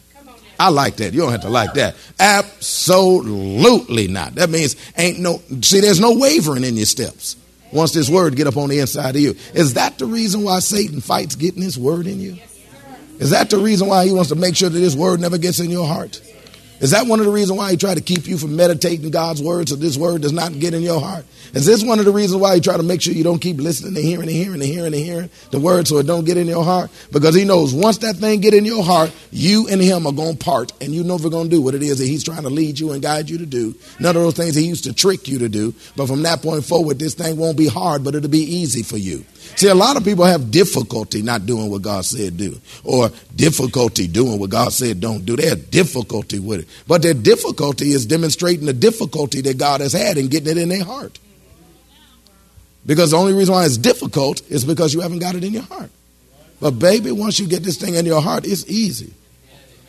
I 0.59 0.69
like 0.69 0.97
that. 0.97 1.13
You 1.13 1.21
don't 1.21 1.31
have 1.31 1.41
to 1.41 1.49
like 1.49 1.73
that. 1.73 1.95
Absolutely 2.19 4.07
not. 4.07 4.35
That 4.35 4.49
means 4.49 4.75
ain't 4.97 5.19
no 5.19 5.41
see 5.61 5.79
there's 5.79 5.99
no 5.99 6.17
wavering 6.17 6.63
in 6.63 6.75
your 6.75 6.85
steps. 6.85 7.37
Once 7.75 7.91
this 7.91 8.09
word 8.09 8.31
to 8.31 8.35
get 8.37 8.47
up 8.47 8.55
on 8.55 8.69
the 8.69 8.79
inside 8.79 9.15
of 9.15 9.21
you. 9.21 9.35
Is 9.53 9.73
that 9.73 9.97
the 9.99 10.05
reason 10.05 10.43
why 10.43 10.59
Satan 10.59 11.01
fights 11.01 11.35
getting 11.35 11.61
his 11.61 11.77
word 11.77 12.07
in 12.07 12.21
you? 12.21 12.37
Is 13.19 13.31
that 13.31 13.49
the 13.49 13.57
reason 13.57 13.87
why 13.87 14.05
he 14.05 14.13
wants 14.13 14.29
to 14.29 14.35
make 14.35 14.55
sure 14.55 14.69
that 14.69 14.79
this 14.79 14.95
word 14.95 15.19
never 15.19 15.37
gets 15.37 15.59
in 15.59 15.69
your 15.69 15.85
heart? 15.85 16.21
Is 16.81 16.91
that 16.91 17.07
one 17.07 17.19
of 17.19 17.25
the 17.25 17.31
reasons 17.31 17.57
why 17.57 17.71
he 17.71 17.77
tried 17.77 17.95
to 17.95 18.03
keep 18.03 18.27
you 18.27 18.37
from 18.37 18.55
meditating 18.55 19.09
God's 19.09 19.41
word 19.41 19.69
so 19.69 19.75
this 19.75 19.97
word 19.97 20.21
does 20.21 20.33
not 20.33 20.59
get 20.59 20.73
in 20.73 20.81
your 20.81 20.99
heart? 20.99 21.25
Is 21.53 21.65
this 21.65 21.83
one 21.83 21.99
of 21.99 22.05
the 22.05 22.11
reasons 22.11 22.41
why 22.41 22.55
he 22.55 22.61
try 22.61 22.75
to 22.75 22.83
make 22.83 23.01
sure 23.01 23.13
you 23.13 23.23
don't 23.23 23.39
keep 23.39 23.57
listening 23.57 23.95
and 23.95 24.05
hearing 24.05 24.23
and 24.23 24.31
hearing 24.31 24.55
and 24.55 24.63
hearing 24.63 24.93
and 24.93 24.95
hearing 24.95 25.29
the 25.51 25.59
word 25.59 25.87
so 25.87 25.99
it 25.99 26.05
don't 26.05 26.25
get 26.25 26.35
in 26.35 26.47
your 26.47 26.65
heart? 26.65 26.91
Because 27.13 27.33
he 27.33 27.45
knows 27.45 27.73
once 27.73 27.99
that 27.99 28.17
thing 28.17 28.41
get 28.41 28.53
in 28.53 28.65
your 28.65 28.83
heart, 28.83 29.13
you 29.31 29.67
and 29.69 29.81
him 29.81 30.05
are 30.05 30.11
going 30.11 30.37
to 30.37 30.43
part 30.43 30.73
and 30.81 30.93
you 30.93 31.05
never 31.05 31.29
going 31.29 31.49
to 31.49 31.55
do 31.55 31.61
what 31.61 31.75
it 31.75 31.81
is 31.81 31.99
that 31.99 32.07
he's 32.07 32.25
trying 32.25 32.43
to 32.43 32.49
lead 32.49 32.77
you 32.77 32.91
and 32.91 33.01
guide 33.01 33.29
you 33.29 33.37
to 33.37 33.45
do. 33.45 33.73
None 33.99 34.17
of 34.17 34.23
those 34.23 34.35
things 34.35 34.55
he 34.55 34.67
used 34.67 34.83
to 34.83 34.93
trick 34.93 35.29
you 35.29 35.39
to 35.39 35.47
do. 35.47 35.73
But 35.95 36.07
from 36.07 36.23
that 36.23 36.41
point 36.41 36.65
forward, 36.65 36.99
this 36.99 37.13
thing 37.13 37.37
won't 37.37 37.57
be 37.57 37.67
hard, 37.67 38.03
but 38.03 38.15
it'll 38.15 38.29
be 38.29 38.39
easy 38.39 38.83
for 38.83 38.97
you. 38.97 39.23
See, 39.55 39.67
a 39.67 39.75
lot 39.75 39.95
of 39.95 40.03
people 40.03 40.25
have 40.25 40.51
difficulty 40.51 41.21
not 41.21 41.45
doing 41.45 41.69
what 41.69 41.81
God 41.81 42.03
said 42.03 42.37
do, 42.37 42.59
or 42.83 43.09
difficulty 43.35 44.07
doing 44.07 44.39
what 44.39 44.49
God 44.49 44.73
said 44.73 44.99
don't 44.99 45.25
do. 45.25 45.35
They 45.35 45.47
have 45.47 45.71
difficulty 45.71 46.39
with 46.39 46.61
it. 46.61 46.67
But 46.87 47.01
their 47.01 47.13
difficulty 47.13 47.91
is 47.91 48.05
demonstrating 48.05 48.65
the 48.65 48.73
difficulty 48.73 49.41
that 49.41 49.57
God 49.57 49.81
has 49.81 49.93
had 49.93 50.17
in 50.17 50.27
getting 50.27 50.49
it 50.49 50.57
in 50.57 50.69
their 50.69 50.83
heart. 50.83 51.19
Because 52.85 53.11
the 53.11 53.17
only 53.17 53.33
reason 53.33 53.53
why 53.53 53.65
it's 53.65 53.77
difficult 53.77 54.41
is 54.49 54.65
because 54.65 54.93
you 54.93 55.01
haven't 55.01 55.19
got 55.19 55.35
it 55.35 55.43
in 55.43 55.53
your 55.53 55.63
heart. 55.63 55.89
But 56.59 56.71
baby, 56.71 57.11
once 57.11 57.39
you 57.39 57.47
get 57.47 57.63
this 57.63 57.77
thing 57.77 57.95
in 57.95 58.05
your 58.05 58.21
heart, 58.21 58.45
it's 58.45 58.67
easy. 58.69 59.13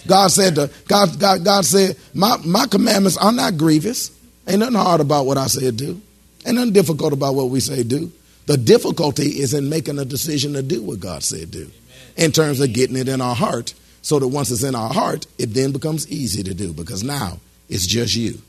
God 0.06 0.28
said 0.28 0.54
to, 0.54 0.70
God, 0.86 1.18
God, 1.18 1.44
God 1.44 1.64
said, 1.64 1.96
my, 2.14 2.36
my 2.44 2.66
commandments 2.66 3.16
are 3.16 3.32
not 3.32 3.56
grievous. 3.56 4.10
Ain't 4.46 4.60
nothing 4.60 4.76
hard 4.76 5.00
about 5.00 5.26
what 5.26 5.36
I 5.36 5.48
said 5.48 5.76
do. 5.76 6.00
Ain't 6.46 6.56
nothing 6.56 6.72
difficult 6.72 7.12
about 7.12 7.34
what 7.34 7.50
we 7.50 7.60
say 7.60 7.82
do. 7.82 8.12
The 8.46 8.56
difficulty 8.56 9.40
is 9.40 9.54
in 9.54 9.68
making 9.68 9.98
a 9.98 10.04
decision 10.04 10.52
to 10.54 10.62
do 10.62 10.82
what 10.82 11.00
God 11.00 11.22
said 11.22 11.50
do, 11.50 11.70
in 12.16 12.32
terms 12.32 12.60
of 12.60 12.72
getting 12.72 12.96
it 12.96 13.08
in 13.08 13.20
our 13.20 13.34
heart, 13.34 13.74
so 14.02 14.18
that 14.20 14.28
once 14.28 14.50
it's 14.50 14.62
in 14.62 14.74
our 14.74 14.92
heart, 14.92 15.26
it 15.36 15.52
then 15.52 15.72
becomes 15.72 16.08
easy 16.08 16.42
to 16.44 16.54
do 16.54 16.72
because 16.72 17.02
now 17.02 17.40
it's 17.68 17.86
just 17.86 18.14
you. 18.14 18.40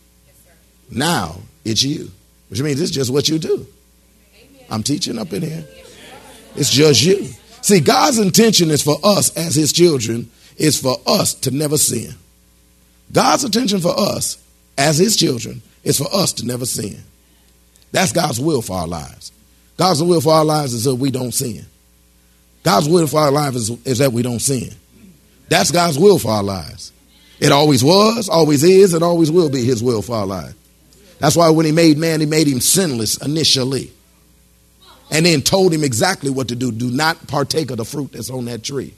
Now 0.91 1.37
it's 1.65 1.83
you, 1.83 2.11
which 2.49 2.61
means 2.61 2.79
it's 2.79 2.91
just 2.91 3.11
what 3.11 3.27
you 3.27 3.39
do. 3.39 3.65
I'm 4.69 4.83
teaching 4.83 5.17
up 5.17 5.33
in 5.33 5.41
here. 5.41 5.65
It's 6.55 6.71
just 6.71 7.03
you. 7.03 7.27
See, 7.61 7.79
God's 7.79 8.19
intention 8.19 8.69
is 8.69 8.83
for 8.83 8.97
us 9.03 9.35
as 9.35 9.55
His 9.55 9.73
children 9.73 10.29
is 10.57 10.79
for 10.79 10.97
us 11.05 11.33
to 11.33 11.51
never 11.51 11.77
sin. 11.77 12.13
God's 13.11 13.43
intention 13.43 13.79
for 13.79 13.97
us 13.97 14.37
as 14.77 14.97
His 14.97 15.15
children 15.15 15.61
is 15.83 15.97
for 15.97 16.07
us 16.13 16.33
to 16.33 16.45
never 16.45 16.65
sin. 16.65 17.03
That's 17.91 18.11
God's 18.11 18.39
will 18.39 18.61
for 18.61 18.77
our 18.77 18.87
lives. 18.87 19.31
God's 19.77 20.01
will 20.03 20.21
for 20.21 20.33
our 20.33 20.45
lives 20.45 20.73
is 20.73 20.83
that 20.85 20.95
we 20.95 21.11
don't 21.11 21.31
sin. 21.31 21.65
God's 22.63 22.89
will 22.89 23.07
for 23.07 23.19
our 23.19 23.31
lives 23.31 23.55
is, 23.55 23.85
is 23.85 23.99
that 23.99 24.11
we 24.11 24.23
don't 24.23 24.39
sin. 24.39 24.71
That's 25.49 25.71
God's 25.71 25.97
will 25.97 26.19
for 26.19 26.31
our 26.31 26.43
lives. 26.43 26.91
It 27.39 27.51
always 27.51 27.83
was, 27.83 28.27
always 28.27 28.63
is, 28.63 28.93
and 28.93 29.03
always 29.03 29.31
will 29.31 29.49
be 29.49 29.63
His 29.63 29.81
will 29.83 30.01
for 30.01 30.15
our 30.15 30.25
lives. 30.25 30.55
That's 31.19 31.35
why 31.35 31.49
when 31.51 31.65
He 31.65 31.71
made 31.71 31.97
man, 31.97 32.19
He 32.19 32.25
made 32.25 32.47
him 32.47 32.59
sinless 32.59 33.17
initially. 33.23 33.91
And 35.09 35.25
then 35.25 35.41
told 35.41 35.73
him 35.73 35.85
exactly 35.85 36.29
what 36.29 36.49
to 36.49 36.55
do. 36.55 36.69
Do 36.69 36.91
not 36.91 37.27
partake 37.27 37.71
of 37.71 37.77
the 37.77 37.85
fruit 37.85 38.11
that's 38.11 38.29
on 38.29 38.43
that 38.45 38.63
tree. 38.63 38.93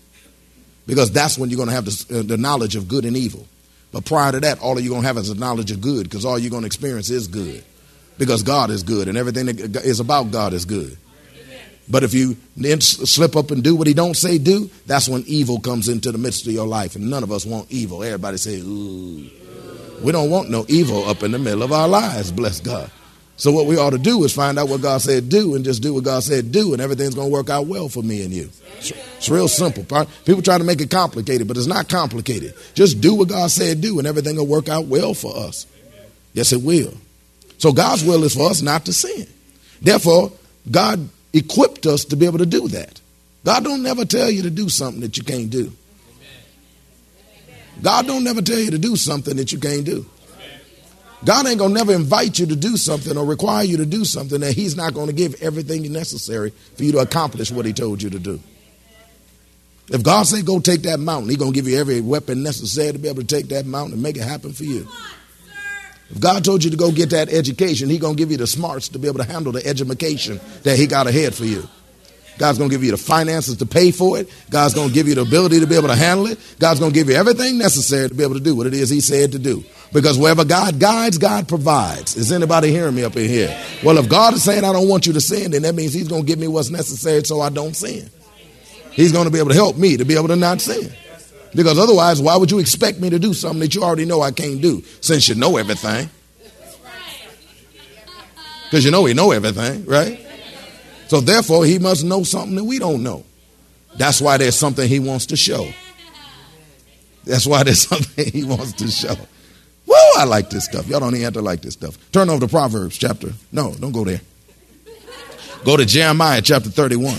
Because 0.87 1.11
that's 1.11 1.37
when 1.37 1.51
you're 1.51 1.57
going 1.57 1.69
to 1.69 1.75
have 1.75 1.85
the, 1.85 2.19
uh, 2.19 2.23
the 2.23 2.37
knowledge 2.37 2.75
of 2.75 2.87
good 2.87 3.05
and 3.05 3.15
evil. 3.15 3.47
But 3.91 4.05
prior 4.05 4.31
to 4.31 4.39
that, 4.39 4.59
all 4.59 4.79
you're 4.79 4.89
going 4.89 5.03
to 5.03 5.07
have 5.07 5.17
is 5.17 5.29
a 5.29 5.35
knowledge 5.35 5.69
of 5.69 5.81
good 5.81 6.09
because 6.09 6.25
all 6.25 6.39
you're 6.39 6.49
going 6.49 6.63
to 6.63 6.67
experience 6.67 7.11
is 7.11 7.27
good. 7.27 7.63
Because 8.19 8.43
God 8.43 8.69
is 8.69 8.83
good 8.83 9.07
and 9.07 9.17
everything 9.17 9.47
that 9.47 9.83
is 9.83 9.99
about 9.99 10.29
God 10.29 10.53
is 10.53 10.65
good. 10.65 10.95
But 11.89 12.03
if 12.03 12.13
you 12.13 12.37
then 12.55 12.81
slip 12.81 13.35
up 13.35 13.49
and 13.49 13.63
do 13.63 13.75
what 13.75 13.87
he 13.87 13.95
don't 13.95 14.15
say 14.15 14.37
do, 14.37 14.69
that's 14.85 15.09
when 15.09 15.23
evil 15.25 15.59
comes 15.59 15.87
into 15.89 16.11
the 16.11 16.19
midst 16.19 16.45
of 16.45 16.53
your 16.53 16.67
life. 16.67 16.95
And 16.95 17.09
none 17.09 17.23
of 17.23 17.31
us 17.31 17.47
want 17.47 17.71
evil. 17.71 18.03
Everybody 18.03 18.37
say, 18.37 18.59
ooh. 18.59 19.27
We 20.03 20.11
don't 20.11 20.29
want 20.29 20.49
no 20.49 20.65
evil 20.69 21.05
up 21.05 21.23
in 21.23 21.31
the 21.31 21.39
middle 21.39 21.63
of 21.63 21.71
our 21.71 21.87
lives, 21.87 22.31
bless 22.31 22.61
God. 22.61 22.91
So 23.37 23.51
what 23.51 23.65
we 23.65 23.77
ought 23.77 23.91
to 23.91 23.97
do 23.97 24.23
is 24.25 24.33
find 24.33 24.59
out 24.59 24.67
what 24.67 24.81
God 24.81 25.01
said 25.01 25.29
do 25.29 25.55
and 25.55 25.63
just 25.63 25.81
do 25.81 25.93
what 25.93 26.03
God 26.03 26.23
said 26.23 26.51
do 26.51 26.73
and 26.73 26.81
everything's 26.81 27.15
going 27.15 27.29
to 27.29 27.33
work 27.33 27.49
out 27.49 27.67
well 27.67 27.87
for 27.87 28.03
me 28.03 28.21
and 28.23 28.33
you. 28.33 28.49
It's 28.77 29.29
real 29.29 29.47
simple. 29.47 29.83
People 30.25 30.41
try 30.41 30.57
to 30.57 30.63
make 30.65 30.81
it 30.81 30.91
complicated, 30.91 31.47
but 31.47 31.55
it's 31.57 31.65
not 31.65 31.87
complicated. 31.87 32.53
Just 32.73 32.99
do 32.99 33.15
what 33.15 33.29
God 33.29 33.49
said 33.49 33.79
do 33.79 33.97
and 33.97 34.07
everything 34.07 34.35
will 34.35 34.45
work 34.45 34.67
out 34.67 34.85
well 34.85 35.13
for 35.13 35.35
us. 35.35 35.65
Yes, 36.33 36.51
it 36.51 36.61
will. 36.61 36.93
So 37.59 37.71
God's 37.71 38.03
will 38.03 38.23
is 38.23 38.33
for 38.33 38.49
us 38.49 38.61
not 38.61 38.85
to 38.85 38.93
sin. 38.93 39.27
Therefore, 39.81 40.31
God 40.69 41.07
equipped 41.33 41.85
us 41.85 42.05
to 42.05 42.15
be 42.15 42.25
able 42.25 42.39
to 42.39 42.45
do 42.45 42.67
that. 42.69 42.99
God 43.45 43.63
don't 43.63 43.83
never 43.83 44.05
tell 44.05 44.29
you 44.29 44.43
to 44.43 44.49
do 44.49 44.69
something 44.69 45.01
that 45.01 45.17
you 45.17 45.23
can't 45.23 45.49
do. 45.49 45.71
God 47.81 48.07
don't 48.07 48.23
never 48.23 48.41
tell 48.41 48.59
you 48.59 48.71
to 48.71 48.77
do 48.77 48.95
something 48.95 49.37
that 49.37 49.51
you 49.51 49.59
can't 49.59 49.85
do. 49.85 50.05
God 51.23 51.47
ain't 51.47 51.59
gonna 51.59 51.73
never 51.73 51.93
invite 51.93 52.39
you 52.39 52.45
to 52.45 52.55
do 52.55 52.77
something 52.77 53.17
or 53.17 53.25
require 53.25 53.63
you 53.63 53.77
to 53.77 53.85
do 53.85 54.05
something 54.05 54.39
that 54.39 54.53
He's 54.53 54.75
not 54.75 54.93
gonna 54.93 55.13
give 55.13 55.41
everything 55.41 55.91
necessary 55.91 56.51
for 56.75 56.83
you 56.83 56.93
to 56.93 56.99
accomplish 56.99 57.51
what 57.51 57.65
He 57.65 57.73
told 57.73 58.01
you 58.01 58.09
to 58.09 58.19
do. 58.19 58.39
If 59.89 60.03
God 60.03 60.23
say 60.27 60.43
go 60.43 60.59
take 60.59 60.83
that 60.83 60.99
mountain, 60.99 61.29
He's 61.29 61.37
gonna 61.37 61.51
give 61.51 61.67
you 61.67 61.77
every 61.77 61.99
weapon 61.99 62.41
necessary 62.41 62.93
to 62.93 62.99
be 62.99 63.09
able 63.09 63.21
to 63.21 63.27
take 63.27 63.49
that 63.49 63.65
mountain 63.65 63.93
and 63.93 64.03
make 64.03 64.15
it 64.15 64.23
happen 64.23 64.53
for 64.53 64.63
you. 64.63 64.87
If 66.09 66.19
God 66.19 66.43
told 66.43 66.63
you 66.63 66.71
to 66.71 66.77
go 66.77 66.91
get 66.91 67.11
that 67.11 67.29
education, 67.29 67.89
He's 67.89 67.99
gonna 67.99 68.15
give 68.15 68.31
you 68.31 68.37
the 68.37 68.47
smarts 68.47 68.89
to 68.89 68.99
be 68.99 69.07
able 69.07 69.19
to 69.19 69.31
handle 69.31 69.51
the 69.51 69.65
education 69.65 70.39
that 70.63 70.77
He 70.77 70.87
got 70.87 71.07
ahead 71.07 71.35
for 71.35 71.45
you. 71.45 71.67
God's 72.39 72.57
going 72.57 72.69
to 72.69 72.73
give 72.73 72.85
you 72.85 72.91
the 72.91 72.97
finances 72.97 73.57
to 73.57 73.65
pay 73.65 73.91
for 73.91 74.17
it. 74.17 74.29
God's 74.49 74.73
going 74.73 74.87
to 74.87 74.93
give 74.93 75.09
you 75.09 75.15
the 75.15 75.21
ability 75.21 75.59
to 75.59 75.67
be 75.67 75.75
able 75.75 75.89
to 75.89 75.95
handle 75.95 76.25
it. 76.25 76.39
God's 76.57 76.79
going 76.79 76.93
to 76.93 76.97
give 76.97 77.09
you 77.09 77.15
everything 77.15 77.57
necessary 77.57 78.07
to 78.07 78.15
be 78.15 78.23
able 78.23 78.35
to 78.35 78.39
do 78.39 78.55
what 78.55 78.65
it 78.65 78.73
is 78.73 78.89
He 78.89 79.01
said 79.01 79.33
to 79.33 79.39
do. 79.39 79.63
Because 79.91 80.17
wherever 80.17 80.45
God 80.45 80.79
guides, 80.79 81.17
God 81.17 81.49
provides. 81.49 82.15
Is 82.15 82.31
anybody 82.31 82.71
hearing 82.71 82.95
me 82.95 83.03
up 83.03 83.17
in 83.17 83.27
here? 83.27 83.55
Well, 83.83 83.97
if 83.97 84.07
God 84.07 84.35
is 84.35 84.43
saying 84.43 84.63
I 84.63 84.71
don't 84.71 84.87
want 84.87 85.05
you 85.05 85.13
to 85.13 85.21
sin, 85.21 85.51
then 85.51 85.63
that 85.63 85.75
means 85.75 85.93
He's 85.93 86.07
going 86.07 86.21
to 86.21 86.27
give 86.27 86.39
me 86.39 86.47
what's 86.47 86.69
necessary 86.69 87.23
so 87.25 87.41
I 87.41 87.49
don't 87.49 87.75
sin. 87.75 88.09
He's 88.91 89.11
going 89.11 89.25
to 89.25 89.31
be 89.31 89.39
able 89.39 89.49
to 89.49 89.55
help 89.55 89.77
me 89.77 89.97
to 89.97 90.05
be 90.05 90.15
able 90.15 90.29
to 90.29 90.37
not 90.37 90.61
sin. 90.61 90.91
Because 91.53 91.79
otherwise, 91.79 92.21
why 92.21 92.35
would 92.35 92.51
you 92.51 92.59
expect 92.59 92.99
me 92.99 93.09
to 93.09 93.19
do 93.19 93.33
something 93.33 93.59
that 93.61 93.75
you 93.75 93.83
already 93.83 94.05
know 94.05 94.21
I 94.21 94.31
can't 94.31 94.61
do 94.61 94.83
since 95.01 95.27
you 95.27 95.35
know 95.35 95.57
everything? 95.57 96.09
Because 98.65 98.85
you 98.85 98.91
know 98.91 99.05
He 99.05 99.13
know 99.13 99.31
everything, 99.31 99.85
right? 99.85 100.25
So 101.07 101.21
therefore, 101.21 101.65
he 101.65 101.79
must 101.79 102.03
know 102.03 102.21
something 102.21 102.55
that 102.55 102.63
we 102.63 102.77
don't 102.77 103.01
know. 103.01 103.25
That's 103.95 104.21
why 104.21 104.37
there's 104.37 104.55
something 104.55 104.87
he 104.87 104.99
wants 104.99 105.25
to 105.27 105.35
show. 105.35 105.67
That's 107.25 107.47
why 107.47 107.63
there's 107.63 107.81
something 107.87 108.31
he 108.31 108.43
wants 108.43 108.73
to 108.73 108.87
show. 108.87 109.15
Woo, 109.87 109.95
I 110.17 110.25
like 110.25 110.51
this 110.51 110.65
stuff. 110.65 110.87
Y'all 110.87 110.99
don't 110.99 111.15
even 111.15 111.23
have 111.23 111.33
to 111.33 111.41
like 111.41 111.63
this 111.63 111.73
stuff. 111.73 111.97
Turn 112.11 112.29
over 112.29 112.41
to 112.41 112.47
Proverbs 112.47 112.95
chapter. 112.95 113.33
No, 113.51 113.73
don't 113.73 113.91
go 113.91 114.03
there. 114.03 114.21
Go 115.65 115.75
to 115.75 115.85
Jeremiah 115.85 116.41
chapter 116.43 116.69
31. 116.69 117.17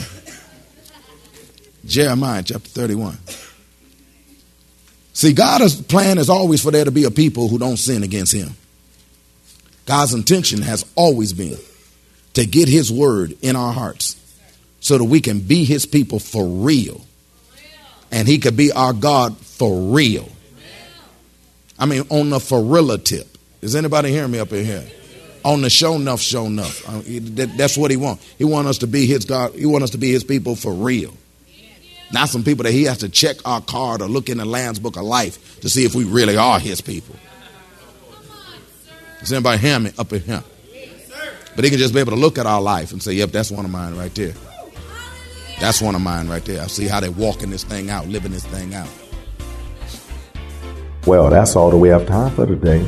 Jeremiah 1.85 2.45
chapter 2.45 2.69
31. 2.69 3.19
See, 5.21 5.35
God's 5.35 5.83
plan 5.83 6.17
is 6.17 6.31
always 6.31 6.63
for 6.63 6.71
there 6.71 6.87
to 6.87 6.91
be 6.91 7.05
a 7.05 7.11
people 7.11 7.49
who 7.49 7.59
don't 7.59 7.77
sin 7.77 8.03
against 8.03 8.33
him. 8.33 8.57
God's 9.85 10.15
intention 10.15 10.63
has 10.63 10.83
always 10.95 11.35
been 11.35 11.59
to 12.33 12.47
get 12.47 12.69
his 12.69 12.91
word 12.91 13.37
in 13.43 13.55
our 13.55 13.71
hearts 13.71 14.17
so 14.81 14.97
that 14.97 15.05
we 15.05 15.21
can 15.21 15.41
be 15.41 15.67
his 15.67 15.85
people 15.85 16.21
for 16.21 16.47
real. 16.47 17.03
And 18.11 18.27
he 18.27 18.39
could 18.39 18.57
be 18.57 18.73
our 18.73 18.95
God 18.95 19.37
for 19.37 19.93
real. 19.93 20.27
I 21.79 21.85
mean, 21.85 22.05
on 22.09 22.31
the 22.31 22.41
for 22.41 22.63
real 22.63 22.97
tip. 22.97 23.37
Is 23.61 23.77
anybody 23.77 24.11
hearing 24.11 24.31
me 24.31 24.39
up 24.39 24.55
in 24.55 24.65
here? 24.65 24.89
On 25.45 25.61
the 25.61 25.69
show 25.69 25.97
enough, 25.97 26.23
show 26.23 26.47
enough. 26.47 26.83
Uh, 26.89 27.03
that's 27.59 27.77
what 27.77 27.91
he 27.91 27.99
wants. 27.99 28.27
He 28.39 28.45
wants 28.45 28.71
us 28.71 28.79
to 28.79 28.87
be 28.87 29.05
his 29.05 29.27
God. 29.27 29.53
He 29.53 29.67
wants 29.67 29.85
us 29.85 29.91
to 29.91 29.99
be 29.99 30.11
his 30.11 30.25
people 30.25 30.57
for 30.57 30.73
real. 30.73 31.13
Not 32.13 32.29
some 32.29 32.43
people 32.43 32.65
that 32.65 32.73
he 32.73 32.85
has 32.85 32.99
to 32.99 33.09
check 33.09 33.37
our 33.45 33.61
card 33.61 34.03
or 34.03 34.09
look 34.09 34.29
in 34.29 34.39
the 34.39 34.45
Lamb's 34.45 34.81
Book 34.81 34.97
of 34.97 35.03
Life 35.03 35.61
to 35.61 35.71
see 35.71 35.85
if 35.85 35.95
we 35.95 36.05
really 36.05 36.37
are 36.37 36.59
his 36.59 36.81
people. 36.81 37.15
Is 39.21 39.33
anybody 39.33 39.59
hearing 39.59 39.85
me 39.85 39.93
up 39.99 40.13
in 40.13 40.21
here? 40.23 40.43
But 41.55 41.65
he 41.65 41.71
can 41.71 41.79
just 41.79 41.95
be 41.95 42.01
able 42.01 42.13
to 42.13 42.19
look 42.19 42.39
at 42.39 42.47
our 42.47 42.61
life 42.61 42.93
and 42.93 43.03
say, 43.03 43.13
yep, 43.13 43.31
that's 43.31 43.51
one 43.51 43.65
of 43.65 43.71
mine 43.71 43.97
right 43.97 44.15
there. 44.15 44.33
That's 45.61 45.83
one 45.83 45.95
of 45.95 46.01
mine 46.01 46.29
right 46.29 46.45
there. 46.45 46.63
I 46.63 46.69
see 46.69 46.89
how 46.89 47.01
they're 47.01 47.11
walking 47.11 47.51
this 47.51 47.65
thing 47.65 47.91
out, 47.91 48.09
living 48.09 48.33
this 48.33 48.47
thing 48.47 48.75
out. 48.75 48.89
Well, 51.07 51.29
that's 51.31 51.55
all 51.55 51.71
that 51.71 51.77
we 51.77 51.89
have 51.89 52.07
time 52.07 52.35
for 52.35 52.47
today. 52.47 52.81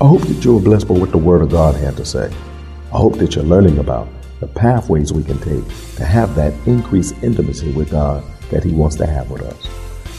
I 0.00 0.06
hope 0.06 0.22
that 0.22 0.44
you 0.44 0.54
were 0.54 0.60
blessed 0.60 0.88
by 0.88 0.94
what 0.94 1.12
the 1.12 1.18
Word 1.18 1.40
of 1.40 1.50
God 1.50 1.74
had 1.76 1.96
to 1.96 2.04
say. 2.04 2.26
I 2.92 2.98
hope 2.98 3.18
that 3.18 3.34
you're 3.34 3.44
learning 3.44 3.78
about 3.78 4.08
the 4.40 4.46
pathways 4.46 5.12
we 5.12 5.22
can 5.22 5.38
take 5.38 5.64
to 5.96 6.04
have 6.04 6.34
that 6.34 6.52
increased 6.66 7.14
intimacy 7.22 7.70
with 7.72 7.90
God 7.90 8.24
that 8.50 8.64
He 8.64 8.72
wants 8.72 8.96
to 8.96 9.06
have 9.06 9.30
with 9.30 9.42
us. 9.42 9.66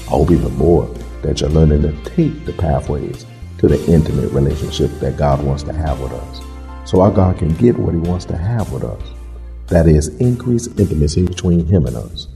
I 0.07 0.11
hope 0.11 0.31
even 0.31 0.55
more 0.55 0.87
that 1.21 1.41
you're 1.41 1.49
learning 1.49 1.81
to 1.81 2.09
take 2.11 2.45
the 2.45 2.53
pathways 2.53 3.25
to 3.57 3.67
the 3.67 3.83
intimate 3.91 4.31
relationship 4.31 4.91
that 4.99 5.17
God 5.17 5.43
wants 5.43 5.63
to 5.63 5.73
have 5.73 5.99
with 5.99 6.13
us 6.13 6.41
so 6.89 7.01
our 7.01 7.11
God 7.11 7.37
can 7.37 7.53
get 7.55 7.77
what 7.77 7.93
He 7.93 7.99
wants 7.99 8.25
to 8.25 8.37
have 8.37 8.71
with 8.71 8.83
us. 8.83 9.01
That 9.67 9.87
is, 9.87 10.07
increased 10.19 10.79
intimacy 10.79 11.25
between 11.25 11.65
Him 11.65 11.85
and 11.85 11.97
us. 11.97 12.27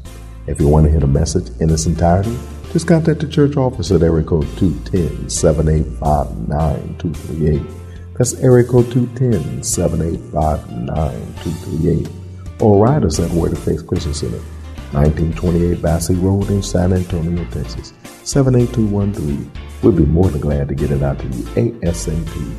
If 0.47 0.59
you 0.59 0.67
want 0.67 0.85
to 0.85 0.91
hear 0.91 0.99
the 0.99 1.07
message 1.07 1.49
in 1.61 1.69
its 1.69 1.85
entirety, 1.85 2.37
just 2.73 2.87
contact 2.87 3.21
the 3.21 3.27
church 3.27 3.55
office 3.55 3.91
at 3.91 4.01
area 4.01 4.25
code 4.25 4.47
210 4.57 5.29
785 5.29 6.47
9238. 6.49 7.61
That's 8.17 8.33
area 8.35 8.65
code 8.65 8.91
210 8.91 9.63
785 9.63 10.71
9238. 10.71 12.61
Or 12.61 12.83
write 12.83 13.03
us 13.03 13.19
at 13.19 13.31
Word 13.31 13.53
of 13.53 13.59
Faith 13.59 13.87
Christian 13.87 14.13
Center, 14.13 14.41
1928 14.93 15.81
Basse 15.81 16.11
Road 16.11 16.49
in 16.49 16.61
San 16.61 16.93
Antonio, 16.93 17.43
Texas, 17.45 17.93
78213. 18.23 19.51
We'll 19.81 19.93
be 19.93 20.05
more 20.05 20.29
than 20.29 20.41
glad 20.41 20.67
to 20.67 20.75
get 20.75 20.91
it 20.91 21.01
out 21.01 21.19
to 21.19 21.25
you 21.25 21.43
ASAP. 21.79 22.55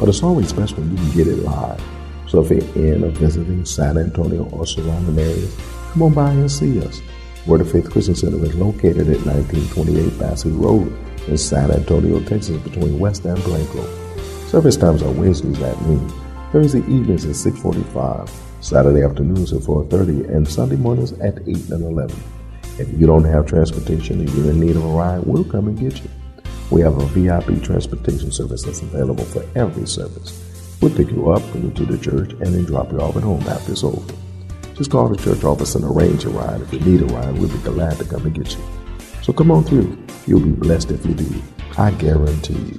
But 0.00 0.08
it's 0.08 0.22
always 0.22 0.52
best 0.52 0.76
when 0.76 0.90
you 0.90 0.96
can 0.96 1.10
get 1.12 1.28
it 1.28 1.44
live. 1.44 1.82
So 2.26 2.42
if 2.42 2.50
you're 2.50 2.86
in 2.86 3.04
or 3.04 3.10
visiting 3.10 3.64
San 3.64 3.98
Antonio 3.98 4.44
or 4.50 4.66
surrounding 4.66 5.18
areas, 5.18 5.56
come 5.92 6.02
on 6.02 6.14
by 6.14 6.30
and 6.30 6.50
see 6.50 6.80
us. 6.84 7.00
Word 7.46 7.60
of 7.60 7.70
Faith 7.70 7.90
Christian 7.90 8.14
Center 8.14 8.42
is 8.44 8.54
located 8.54 9.08
at 9.08 9.24
1928 9.26 10.18
Basse 10.18 10.46
Road 10.46 10.90
in 11.28 11.36
San 11.36 11.70
Antonio, 11.70 12.18
Texas, 12.20 12.56
between 12.62 12.98
West 12.98 13.24
and 13.26 13.42
Blanco. 13.44 13.84
Service 14.46 14.76
times 14.76 15.02
are 15.02 15.10
Wednesdays 15.10 15.60
at 15.60 15.80
noon, 15.82 16.10
Thursday 16.50 16.80
evenings 16.80 17.24
at 17.26 17.36
6:45, 17.36 18.30
Saturday 18.64 19.02
afternoons 19.02 19.52
at 19.52 19.60
4:30, 19.60 20.24
and 20.34 20.48
Sunday 20.48 20.76
mornings 20.76 21.12
at 21.20 21.36
8 21.46 21.68
and 21.68 21.84
11. 21.84 22.16
If 22.78 22.90
you 22.98 23.06
don't 23.06 23.24
have 23.24 23.44
transportation 23.44 24.20
and 24.20 24.30
you're 24.30 24.52
in 24.52 24.58
need 24.58 24.74
of 24.74 24.86
a 24.86 24.88
ride, 24.88 25.22
we'll 25.26 25.44
come 25.44 25.68
and 25.68 25.78
get 25.78 26.02
you. 26.02 26.08
We 26.70 26.80
have 26.80 26.96
a 26.96 27.04
VIP 27.08 27.62
transportation 27.62 28.32
service 28.32 28.62
that's 28.62 28.80
available 28.80 29.26
for 29.26 29.44
every 29.54 29.86
service. 29.86 30.40
We'll 30.80 30.96
pick 30.96 31.10
you 31.10 31.30
up, 31.30 31.42
bring 31.52 31.64
you 31.64 31.70
to 31.72 31.84
the 31.84 31.98
church, 31.98 32.32
and 32.32 32.54
then 32.54 32.64
drop 32.64 32.90
you 32.90 33.00
off 33.00 33.18
at 33.18 33.22
home 33.22 33.42
after 33.42 33.72
it's 33.72 33.84
over. 33.84 34.14
just 34.74 34.90
call 34.90 35.08
the 35.08 35.22
church 35.22 35.44
office 35.44 35.74
and 35.74 35.84
arrange 35.84 36.24
a 36.24 36.30
ride. 36.30 36.62
If 36.62 36.72
you 36.72 36.80
need 36.80 37.02
a 37.02 37.14
ride, 37.14 37.38
we'll 37.38 37.50
be 37.50 37.58
glad 37.58 37.98
to 37.98 38.04
come 38.04 38.24
and 38.24 38.34
get 38.34 38.56
you. 38.56 38.62
So 39.22 39.34
come 39.34 39.50
on 39.50 39.64
through. 39.64 39.94
You'll 40.26 40.40
be 40.40 40.52
blessed 40.52 40.90
if 40.90 41.04
you 41.04 41.12
do. 41.12 41.30
I 41.76 41.90
guarantee 41.90 42.54
you. 42.54 42.78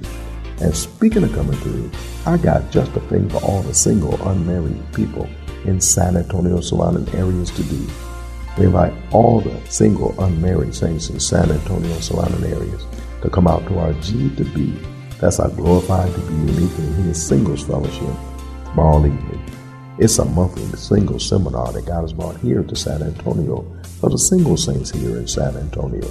And 0.60 0.74
speaking 0.74 1.22
of 1.22 1.32
coming 1.32 1.56
through, 1.60 1.92
I 2.26 2.38
got 2.38 2.72
just 2.72 2.90
a 2.96 3.00
thing 3.02 3.28
for 3.28 3.38
all 3.38 3.62
the 3.62 3.72
single, 3.72 4.20
unmarried 4.28 4.82
people 4.92 5.28
in 5.66 5.80
San 5.80 6.16
Antonio 6.16 6.60
surrounding 6.60 7.08
areas 7.14 7.50
to 7.50 7.62
do. 7.64 7.86
We 8.58 8.66
invite 8.66 8.94
all 9.12 9.40
the 9.40 9.60
single, 9.68 10.14
unmarried 10.22 10.74
saints 10.74 11.10
in 11.10 11.20
San 11.20 11.50
Antonio 11.50 11.98
surrounding 12.00 12.44
areas 12.50 12.86
to 13.22 13.28
come 13.28 13.46
out 13.46 13.66
to 13.66 13.78
our 13.78 13.92
G 13.94 14.34
to 14.36 14.44
B. 14.44 14.78
That's 15.20 15.40
our 15.40 15.50
glorified 15.50 16.12
to 16.14 16.20
be 16.20 16.34
unique 16.34 16.78
in 16.78 16.92
His 17.04 17.26
singles 17.26 17.64
fellowship 17.66 18.14
tomorrow 18.64 18.98
evening. 19.06 19.42
It's 19.98 20.18
a 20.18 20.24
monthly 20.24 20.66
single 20.78 21.18
seminar 21.18 21.72
that 21.72 21.86
God 21.86 22.02
has 22.02 22.12
brought 22.12 22.36
here 22.38 22.62
to 22.62 22.76
San 22.76 23.02
Antonio 23.02 23.64
for 24.00 24.10
the 24.10 24.18
single 24.18 24.56
saints 24.56 24.90
here 24.90 25.16
in 25.16 25.26
San 25.26 25.56
Antonio. 25.56 26.06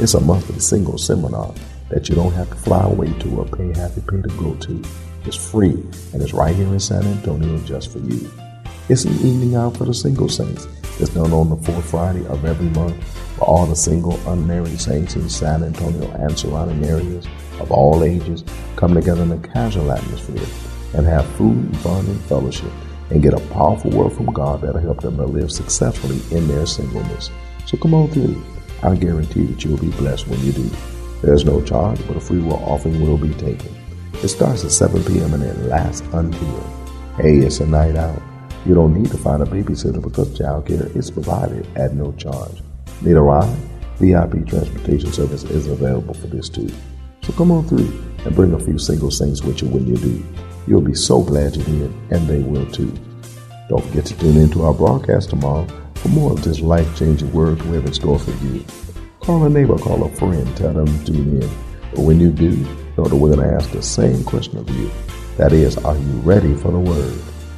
It's 0.00 0.14
a 0.14 0.20
monthly 0.20 0.60
single 0.60 0.98
seminar 0.98 1.54
that 1.88 2.08
you 2.08 2.14
don't 2.14 2.32
have 2.32 2.48
to 2.50 2.56
fly 2.56 2.84
away 2.84 3.12
to 3.20 3.40
or 3.40 3.44
pay 3.46 3.72
the 3.72 4.02
pay 4.06 4.22
to 4.22 4.28
go 4.38 4.54
to. 4.54 4.82
It's 5.24 5.50
free 5.50 5.82
and 6.12 6.22
it's 6.22 6.32
right 6.32 6.54
here 6.54 6.66
in 6.66 6.80
San 6.80 7.04
Antonio 7.04 7.58
just 7.58 7.92
for 7.92 7.98
you. 8.00 8.30
It's 8.92 9.06
an 9.06 9.14
evening 9.26 9.54
out 9.54 9.78
for 9.78 9.86
the 9.86 9.94
single 9.94 10.28
saints. 10.28 10.68
It's 11.00 11.08
done 11.08 11.32
on 11.32 11.48
the 11.48 11.56
fourth 11.56 11.90
Friday 11.90 12.26
of 12.26 12.44
every 12.44 12.68
month 12.78 13.02
for 13.38 13.44
all 13.46 13.64
the 13.64 13.74
single 13.74 14.20
unmarried 14.30 14.78
saints 14.78 15.16
in 15.16 15.30
San 15.30 15.64
Antonio 15.64 16.10
and 16.10 16.38
surrounding 16.38 16.84
areas 16.84 17.26
of 17.58 17.72
all 17.72 18.04
ages 18.04 18.44
come 18.76 18.92
together 18.92 19.22
in 19.22 19.32
a 19.32 19.38
casual 19.38 19.90
atmosphere 19.90 20.46
and 20.92 21.06
have 21.06 21.26
food, 21.36 21.74
fun, 21.78 22.04
and 22.04 22.20
fellowship 22.24 22.70
and 23.08 23.22
get 23.22 23.32
a 23.32 23.40
powerful 23.54 23.90
word 23.92 24.12
from 24.12 24.26
God 24.26 24.60
that'll 24.60 24.82
help 24.82 25.00
them 25.00 25.16
to 25.16 25.24
live 25.24 25.50
successfully 25.50 26.20
in 26.36 26.46
their 26.46 26.66
singleness. 26.66 27.30
So 27.64 27.78
come 27.78 27.94
on 27.94 28.10
through. 28.10 28.44
I 28.82 28.94
guarantee 28.94 29.44
that 29.44 29.64
you'll 29.64 29.78
be 29.78 29.88
blessed 29.92 30.28
when 30.28 30.40
you 30.40 30.52
do. 30.52 30.70
There's 31.22 31.46
no 31.46 31.62
charge, 31.62 32.06
but 32.06 32.18
a 32.18 32.20
free 32.20 32.40
will 32.40 32.62
offering 32.62 33.00
will 33.00 33.16
be 33.16 33.32
taken. 33.32 33.74
It 34.22 34.28
starts 34.28 34.64
at 34.64 34.70
7 34.70 35.02
p.m. 35.04 35.32
and 35.32 35.44
it 35.44 35.56
lasts 35.60 36.06
until. 36.12 36.60
Hey, 37.16 37.38
it's 37.38 37.60
a 37.60 37.66
night 37.66 37.96
out. 37.96 38.20
You 38.64 38.74
don't 38.74 38.94
need 38.94 39.10
to 39.10 39.18
find 39.18 39.42
a 39.42 39.46
babysitter 39.46 40.00
because 40.00 40.38
childcare 40.38 40.94
is 40.94 41.10
provided 41.10 41.66
at 41.76 41.94
no 41.94 42.12
charge. 42.12 42.62
Need 43.00 43.16
a 43.16 43.20
ride? 43.20 43.56
VIP 43.98 44.46
transportation 44.46 45.12
service 45.12 45.42
is 45.44 45.66
available 45.66 46.14
for 46.14 46.28
this 46.28 46.48
too. 46.48 46.70
So 47.22 47.32
come 47.32 47.50
on 47.50 47.66
through 47.66 48.02
and 48.24 48.34
bring 48.34 48.52
a 48.52 48.60
few 48.60 48.78
single 48.78 49.10
saints 49.10 49.42
with 49.42 49.62
you 49.62 49.68
when 49.68 49.86
you 49.86 49.96
do. 49.96 50.24
You'll 50.66 50.80
be 50.80 50.94
so 50.94 51.22
glad 51.22 51.56
you 51.56 51.64
did, 51.64 51.92
and 52.10 52.28
they 52.28 52.40
will 52.40 52.66
too. 52.70 52.92
Don't 53.68 53.84
forget 53.84 54.06
to 54.06 54.18
tune 54.18 54.36
into 54.36 54.62
our 54.64 54.74
broadcast 54.74 55.30
tomorrow 55.30 55.66
for 55.96 56.08
more 56.08 56.32
of 56.32 56.44
this 56.44 56.60
life 56.60 56.96
changing 56.96 57.32
word 57.32 57.60
we 57.62 57.74
have 57.74 57.86
in 57.86 57.92
store 57.92 58.18
for 58.18 58.30
you. 58.44 58.64
Call 59.20 59.44
a 59.44 59.48
neighbor, 59.48 59.78
call 59.78 60.04
a 60.04 60.08
friend, 60.10 60.56
tell 60.56 60.72
them 60.72 60.86
to 60.86 61.12
tune 61.12 61.42
in. 61.42 61.50
But 61.90 62.00
when 62.00 62.20
you 62.20 62.30
do, 62.30 62.56
know 62.96 63.04
that 63.04 63.16
we're 63.16 63.34
going 63.34 63.48
to 63.48 63.54
ask 63.54 63.70
the 63.70 63.82
same 63.82 64.22
question 64.24 64.58
of 64.58 64.70
you. 64.70 64.90
That 65.36 65.52
is, 65.52 65.76
are 65.78 65.96
you 65.96 66.12
ready 66.20 66.54
for 66.54 66.70
the 66.70 66.78
word? 66.78 67.31